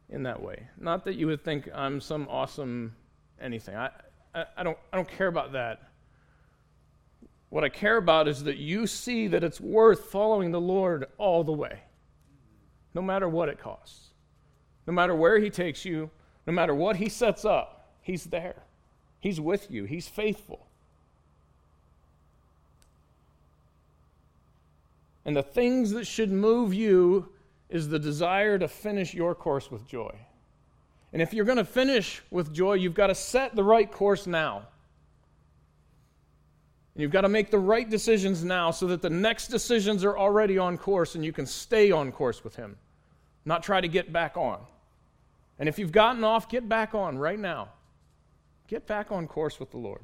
in 0.10 0.24
that 0.24 0.42
way. 0.42 0.68
Not 0.78 1.06
that 1.06 1.16
you 1.16 1.28
would 1.28 1.44
think 1.44 1.70
I'm 1.74 2.02
some 2.02 2.28
awesome 2.30 2.96
anything. 3.40 3.76
I, 3.76 3.90
I, 4.34 4.46
I, 4.58 4.64
don't, 4.64 4.78
I 4.92 4.98
don't 4.98 5.08
care 5.08 5.28
about 5.28 5.54
that. 5.54 5.84
What 7.50 7.64
I 7.64 7.70
care 7.70 7.98
about 7.98 8.28
is 8.28 8.44
that 8.44 8.58
you 8.58 8.88
see 8.88 9.28
that 9.28 9.44
it's 9.44 9.62
worth 9.62 10.06
following 10.06 10.52
the 10.52 10.60
Lord 10.60 11.06
all 11.18 11.44
the 11.44 11.54
way, 11.54 11.80
no 12.94 13.02
matter 13.02 13.30
what 13.30 13.50
it 13.50 13.60
costs. 13.60 14.10
No 14.88 14.94
matter 14.94 15.16
where 15.16 15.40
He 15.40 15.50
takes 15.50 15.86
you, 15.86 16.10
no 16.46 16.54
matter 16.54 16.76
what 16.76 16.98
He 16.98 17.10
sets 17.10 17.46
up, 17.46 17.94
He's 18.02 18.26
there. 18.26 18.64
He's 19.20 19.40
with 19.40 19.72
you, 19.72 19.86
He's 19.86 20.08
faithful. 20.08 20.65
And 25.26 25.36
the 25.36 25.44
things 25.44 25.92
that 25.92 26.06
should 26.06 26.32
move 26.32 26.74
you 26.74 27.30
is 27.70 27.90
the 27.90 28.00
desire 28.00 28.60
to 28.60 28.68
finish 28.68 29.14
your 29.14 29.34
course 29.34 29.72
with 29.72 29.88
joy. 29.88 30.14
And 31.14 31.22
if 31.22 31.34
you're 31.34 31.46
going 31.46 31.58
to 31.58 31.66
finish 31.66 32.22
with 32.30 32.54
joy, 32.54 32.74
you've 32.74 32.94
got 32.94 33.08
to 33.08 33.16
set 33.16 33.56
the 33.56 33.64
right 33.64 33.92
course 33.92 34.28
now. 34.28 34.68
And 36.94 37.02
you've 37.02 37.12
got 37.12 37.22
to 37.22 37.30
make 37.30 37.52
the 37.52 37.60
right 37.60 37.90
decisions 37.90 38.44
now 38.44 38.72
so 38.72 38.88
that 38.88 39.02
the 39.02 39.10
next 39.10 39.48
decisions 39.48 40.04
are 40.04 40.18
already 40.18 40.58
on 40.58 40.78
course 40.78 41.16
and 41.16 41.26
you 41.26 41.34
can 41.34 41.46
stay 41.46 41.92
on 41.92 42.12
course 42.12 42.44
with 42.44 42.56
Him, 42.56 42.78
not 43.46 43.64
try 43.64 43.82
to 43.82 43.88
get 43.88 44.14
back 44.14 44.38
on. 44.38 44.60
And 45.58 45.68
if 45.68 45.80
you've 45.80 45.92
gotten 45.92 46.24
off, 46.24 46.50
get 46.50 46.70
back 46.70 46.94
on 46.94 47.18
right 47.18 47.40
now. 47.40 47.70
Get 48.68 48.88
back 48.88 49.12
on 49.12 49.28
course 49.28 49.60
with 49.60 49.72
the 49.72 49.78
Lord. 49.78 50.02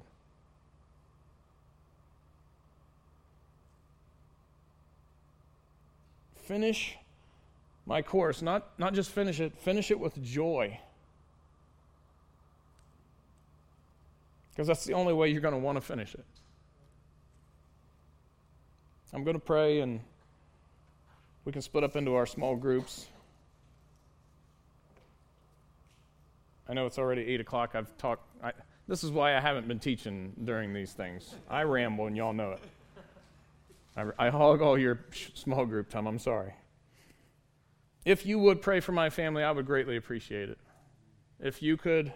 Finish 6.51 6.97
my 7.85 8.01
course, 8.01 8.41
not, 8.41 8.77
not 8.77 8.93
just 8.93 9.09
finish 9.09 9.39
it, 9.39 9.57
finish 9.57 9.89
it 9.89 9.97
with 9.97 10.21
joy. 10.21 10.77
Because 14.49 14.67
that's 14.67 14.83
the 14.83 14.91
only 14.91 15.13
way 15.13 15.29
you're 15.29 15.39
going 15.39 15.53
to 15.53 15.57
want 15.57 15.77
to 15.77 15.81
finish 15.81 16.13
it. 16.13 16.25
I'm 19.13 19.23
going 19.23 19.35
to 19.35 19.39
pray 19.39 19.79
and 19.79 20.01
we 21.45 21.53
can 21.53 21.61
split 21.61 21.85
up 21.85 21.95
into 21.95 22.15
our 22.15 22.25
small 22.25 22.57
groups. 22.57 23.07
I 26.67 26.73
know 26.73 26.85
it's 26.85 26.99
already 26.99 27.21
8 27.27 27.39
o'clock. 27.39 27.75
I've 27.75 27.97
talked. 27.97 28.27
I, 28.43 28.51
this 28.89 29.05
is 29.05 29.11
why 29.11 29.37
I 29.37 29.39
haven't 29.39 29.69
been 29.69 29.79
teaching 29.79 30.33
during 30.43 30.73
these 30.73 30.91
things. 30.91 31.33
I 31.49 31.61
ramble, 31.63 32.07
and 32.07 32.17
y'all 32.17 32.33
know 32.33 32.51
it. 32.51 32.59
I, 33.95 34.05
I 34.17 34.29
hog 34.29 34.61
all 34.61 34.77
your 34.77 34.99
small 35.33 35.65
group 35.65 35.89
time. 35.89 36.07
I'm 36.07 36.19
sorry. 36.19 36.53
If 38.05 38.25
you 38.25 38.39
would 38.39 38.61
pray 38.61 38.79
for 38.79 38.93
my 38.93 39.09
family, 39.09 39.43
I 39.43 39.51
would 39.51 39.65
greatly 39.65 39.97
appreciate 39.97 40.49
it. 40.49 40.57
If 41.39 41.61
you 41.61 41.77
could 41.77 42.13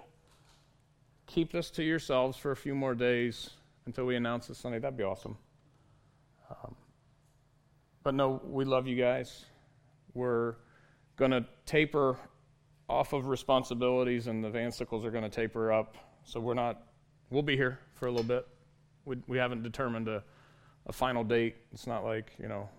keep 1.27 1.51
this 1.51 1.69
to 1.71 1.83
yourselves 1.83 2.37
for 2.37 2.51
a 2.51 2.55
few 2.55 2.75
more 2.75 2.95
days 2.95 3.51
until 3.85 4.05
we 4.05 4.15
announce 4.15 4.47
this 4.47 4.57
Sunday, 4.57 4.79
that'd 4.79 4.97
be 4.97 5.03
awesome. 5.03 5.37
Um, 6.49 6.75
but 8.03 8.13
no, 8.13 8.41
we 8.45 8.65
love 8.65 8.87
you 8.87 8.95
guys. 8.95 9.45
We're 10.13 10.55
going 11.17 11.31
to 11.31 11.45
taper 11.65 12.17
off 12.87 13.13
of 13.13 13.27
responsibilities, 13.27 14.27
and 14.27 14.43
the 14.43 14.49
Vansicles 14.49 15.03
are 15.05 15.11
going 15.11 15.23
to 15.23 15.29
taper 15.29 15.71
up. 15.71 15.97
So 16.23 16.39
we're 16.39 16.53
not, 16.53 16.83
we'll 17.29 17.43
be 17.43 17.57
here 17.57 17.79
for 17.95 18.07
a 18.07 18.11
little 18.11 18.25
bit. 18.25 18.47
We, 19.05 19.17
we 19.27 19.37
haven't 19.37 19.63
determined 19.63 20.07
a, 20.07 20.23
a 20.87 20.93
final 20.93 21.23
date. 21.23 21.55
It's 21.73 21.87
not 21.87 22.03
like, 22.03 22.31
you 22.39 22.47
know, 22.47 22.69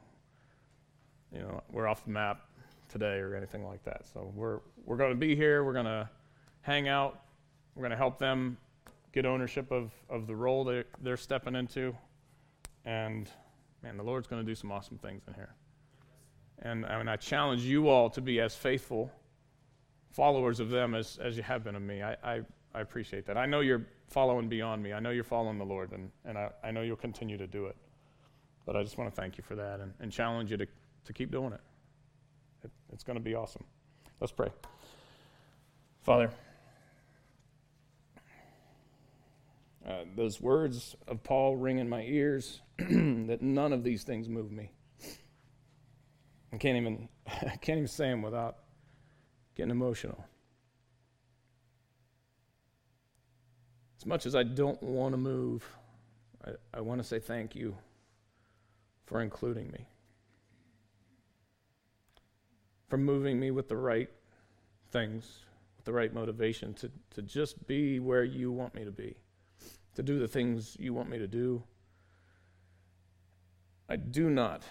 you 1.33 1.41
know, 1.41 1.63
we're 1.73 1.87
off 1.87 2.05
the 2.05 2.11
map 2.11 2.41
today 2.89 3.19
or 3.19 3.35
anything 3.35 3.65
like 3.65 3.83
that. 3.85 4.07
So 4.13 4.33
we're, 4.35 4.61
we're 4.85 4.97
going 4.97 5.11
to 5.11 5.17
be 5.17 5.35
here. 5.35 5.65
We're 5.65 5.73
going 5.73 5.87
to 5.87 6.09
hang 6.63 6.89
out. 6.89 7.23
We're 7.75 7.83
going 7.83 7.91
to 7.91 7.97
help 7.97 8.19
them 8.19 8.57
get 9.13 9.27
ownership 9.27 9.71
of, 9.71 9.93
of 10.09 10.27
the 10.27 10.37
role 10.37 10.65
they, 10.65 10.85
they're 11.03 11.17
stepping 11.17 11.55
into. 11.55 11.95
And 12.85 13.29
man, 13.83 13.97
the 13.97 14.03
Lord's 14.03 14.27
going 14.27 14.45
to 14.45 14.47
do 14.47 14.55
some 14.55 14.71
awesome 14.71 14.99
things 14.99 15.23
in 15.27 15.35
here. 15.35 15.55
And 16.61 16.87
I 16.87 16.97
mean, 16.99 17.09
I 17.09 17.17
challenge 17.17 17.63
you 17.63 17.89
all 17.89 18.09
to 18.11 18.21
be 18.21 18.41
as 18.41 18.55
faithful 18.55 19.11
followers 20.11 20.61
of 20.61 20.71
them 20.71 20.95
as, 20.95 21.19
as 21.23 21.37
you 21.37 21.43
have 21.43 21.63
been 21.65 21.77
of 21.77 21.83
me. 21.83 22.03
I, 22.03 22.17
I, 22.25 22.41
I 22.75 22.81
appreciate 22.81 23.27
that. 23.27 23.37
I 23.37 23.45
know 23.45 23.61
you're 23.61 23.87
following 24.09 24.49
beyond 24.49 24.83
me. 24.83 24.93
I 24.93 25.01
know 25.01 25.11
you're 25.11 25.25
following 25.25 25.59
the 25.59 25.65
Lord, 25.65 25.93
and, 25.93 26.11
and 26.25 26.39
I, 26.39 26.51
I 26.65 26.71
know 26.71 26.83
you'll 26.83 26.97
continue 26.97 27.37
to 27.37 27.47
do 27.47 27.67
it. 27.67 27.77
But 28.67 28.77
I 28.77 28.83
just 28.83 28.99
want 28.99 29.15
to 29.15 29.19
thank 29.19 29.39
you 29.39 29.45
for 29.45 29.55
that 29.55 29.81
and, 29.81 29.95
and 30.01 30.11
challenge 30.11 30.51
you 30.51 30.57
to, 30.57 30.67
to 31.05 31.13
keep 31.13 31.31
doing 31.31 31.53
it. 31.53 31.61
it 32.65 32.71
it's 32.93 33.05
going 33.05 33.17
to 33.17 33.23
be 33.23 33.37
awesome. 33.37 33.65
Let's 34.21 34.33
pray. 34.33 34.49
Father, 36.03 36.31
uh, 39.87 40.03
those 40.17 40.41
words 40.41 40.97
of 41.07 41.23
Paul 41.23 41.57
ring 41.57 41.79
in 41.79 41.89
my 41.89 42.03
ears 42.03 42.61
that 42.79 43.39
none 43.41 43.73
of 43.73 43.85
these 43.85 44.03
things 44.03 44.29
move 44.29 44.51
me. 44.51 44.73
I 46.53 46.57
can't 46.57 46.77
even, 46.77 47.09
I 47.27 47.57
can't 47.57 47.79
even 47.79 47.87
say 47.87 48.09
them 48.09 48.23
without 48.23 48.57
getting 49.55 49.71
emotional. 49.71 50.25
As 54.01 54.07
much 54.07 54.27
as 54.27 54.35
I 54.35 54.43
don't 54.43 54.83
want 54.83 55.13
to 55.13 55.19
move, 55.19 55.65
I, 56.45 56.51
I 56.75 56.81
want 56.81 57.01
to 57.01 57.07
say 57.07 57.21
thank 57.21 57.55
you 57.55 57.77
for 59.07 59.21
including 59.23 59.71
me, 59.71 59.87
for 62.89 62.99
moving 62.99 63.41
me 63.41 63.51
with 63.51 63.69
the 63.69 63.77
right 63.77 64.11
things, 64.91 65.41
with 65.77 65.85
the 65.85 65.93
right 65.93 66.13
motivation 66.13 66.75
to, 66.75 66.91
to 67.11 67.23
just 67.23 67.67
be 67.67 68.01
where 68.01 68.25
you 68.25 68.53
want 68.53 68.75
me 68.75 68.85
to 68.85 68.91
be, 68.91 69.17
to 69.95 70.03
do 70.03 70.19
the 70.19 70.29
things 70.29 70.77
you 70.79 70.93
want 70.93 71.09
me 71.09 71.19
to 71.19 71.29
do. 71.29 71.63
I 73.89 73.97
do 73.97 74.29
not, 74.29 74.65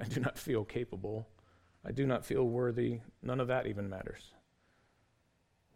I 0.00 0.04
do 0.04 0.20
not 0.20 0.38
feel 0.38 0.64
capable. 0.64 1.26
I 1.84 1.92
do 1.92 2.06
not 2.06 2.26
feel 2.26 2.46
worthy. 2.46 3.00
None 3.22 3.40
of 3.40 3.48
that 3.48 3.66
even 3.66 3.88
matters. 3.88 4.32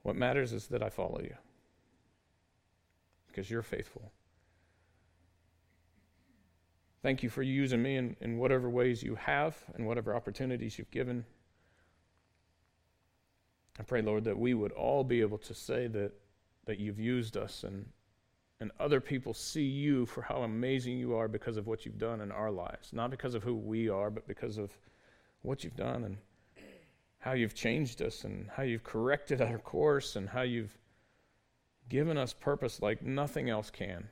What 0.03 0.17
matters 0.17 0.53
is 0.53 0.67
that 0.67 0.83
I 0.83 0.91
follow 0.91 1.21
you 1.23 1.35
because 3.27 3.51
you're 3.51 3.63
faithful. 3.63 4.13
Thank 7.05 7.23
you 7.23 7.29
for 7.29 7.43
using 7.43 7.83
me 7.83 7.99
in, 7.99 8.17
in 8.23 8.39
whatever 8.39 8.71
ways 8.71 9.03
you 9.03 9.15
have 9.17 9.55
and 9.75 9.87
whatever 9.87 10.17
opportunities 10.17 10.79
you've 10.79 10.91
given. 10.91 11.27
I 13.79 13.83
pray, 13.83 14.01
Lord, 14.01 14.25
that 14.25 14.39
we 14.39 14.55
would 14.55 14.73
all 14.73 15.05
be 15.05 15.21
able 15.21 15.37
to 15.37 15.53
say 15.53 15.87
that, 15.89 16.13
that 16.65 16.79
you've 16.79 16.99
used 16.99 17.37
us 17.37 17.63
and, 17.63 17.85
and 18.59 18.71
other 18.81 19.03
people 19.03 19.35
see 19.35 19.67
you 19.67 20.07
for 20.07 20.23
how 20.23 20.45
amazing 20.45 20.97
you 20.97 21.15
are 21.15 21.29
because 21.29 21.59
of 21.59 21.67
what 21.67 21.85
you've 21.85 21.99
done 21.99 22.23
in 22.23 22.33
our 22.33 22.51
lives. 22.51 22.95
Not 22.95 23.11
because 23.11 23.35
of 23.35 23.43
who 23.43 23.55
we 23.55 23.91
are, 23.91 24.09
but 24.09 24.27
because 24.27 24.57
of 24.57 24.71
what 25.43 25.63
you've 25.63 25.77
done 25.77 26.05
and 26.05 26.17
how 27.19 27.33
you've 27.35 27.55
changed 27.55 28.01
us 28.01 28.25
and 28.25 28.49
how 28.49 28.63
you've 28.63 28.83
corrected 28.83 29.43
our 29.43 29.59
course 29.59 30.17
and 30.17 30.27
how 30.27 30.41
you've 30.41 30.79
given 31.91 32.17
us 32.17 32.33
purpose 32.33 32.81
like 32.81 33.03
nothing 33.03 33.51
else 33.51 33.69
can. 33.69 34.09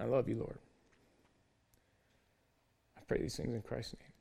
I 0.00 0.04
love 0.04 0.28
you, 0.28 0.36
Lord. 0.36 0.58
I 2.96 3.00
pray 3.06 3.20
these 3.20 3.36
things 3.36 3.54
in 3.54 3.62
Christ's 3.62 3.94
name. 4.00 4.15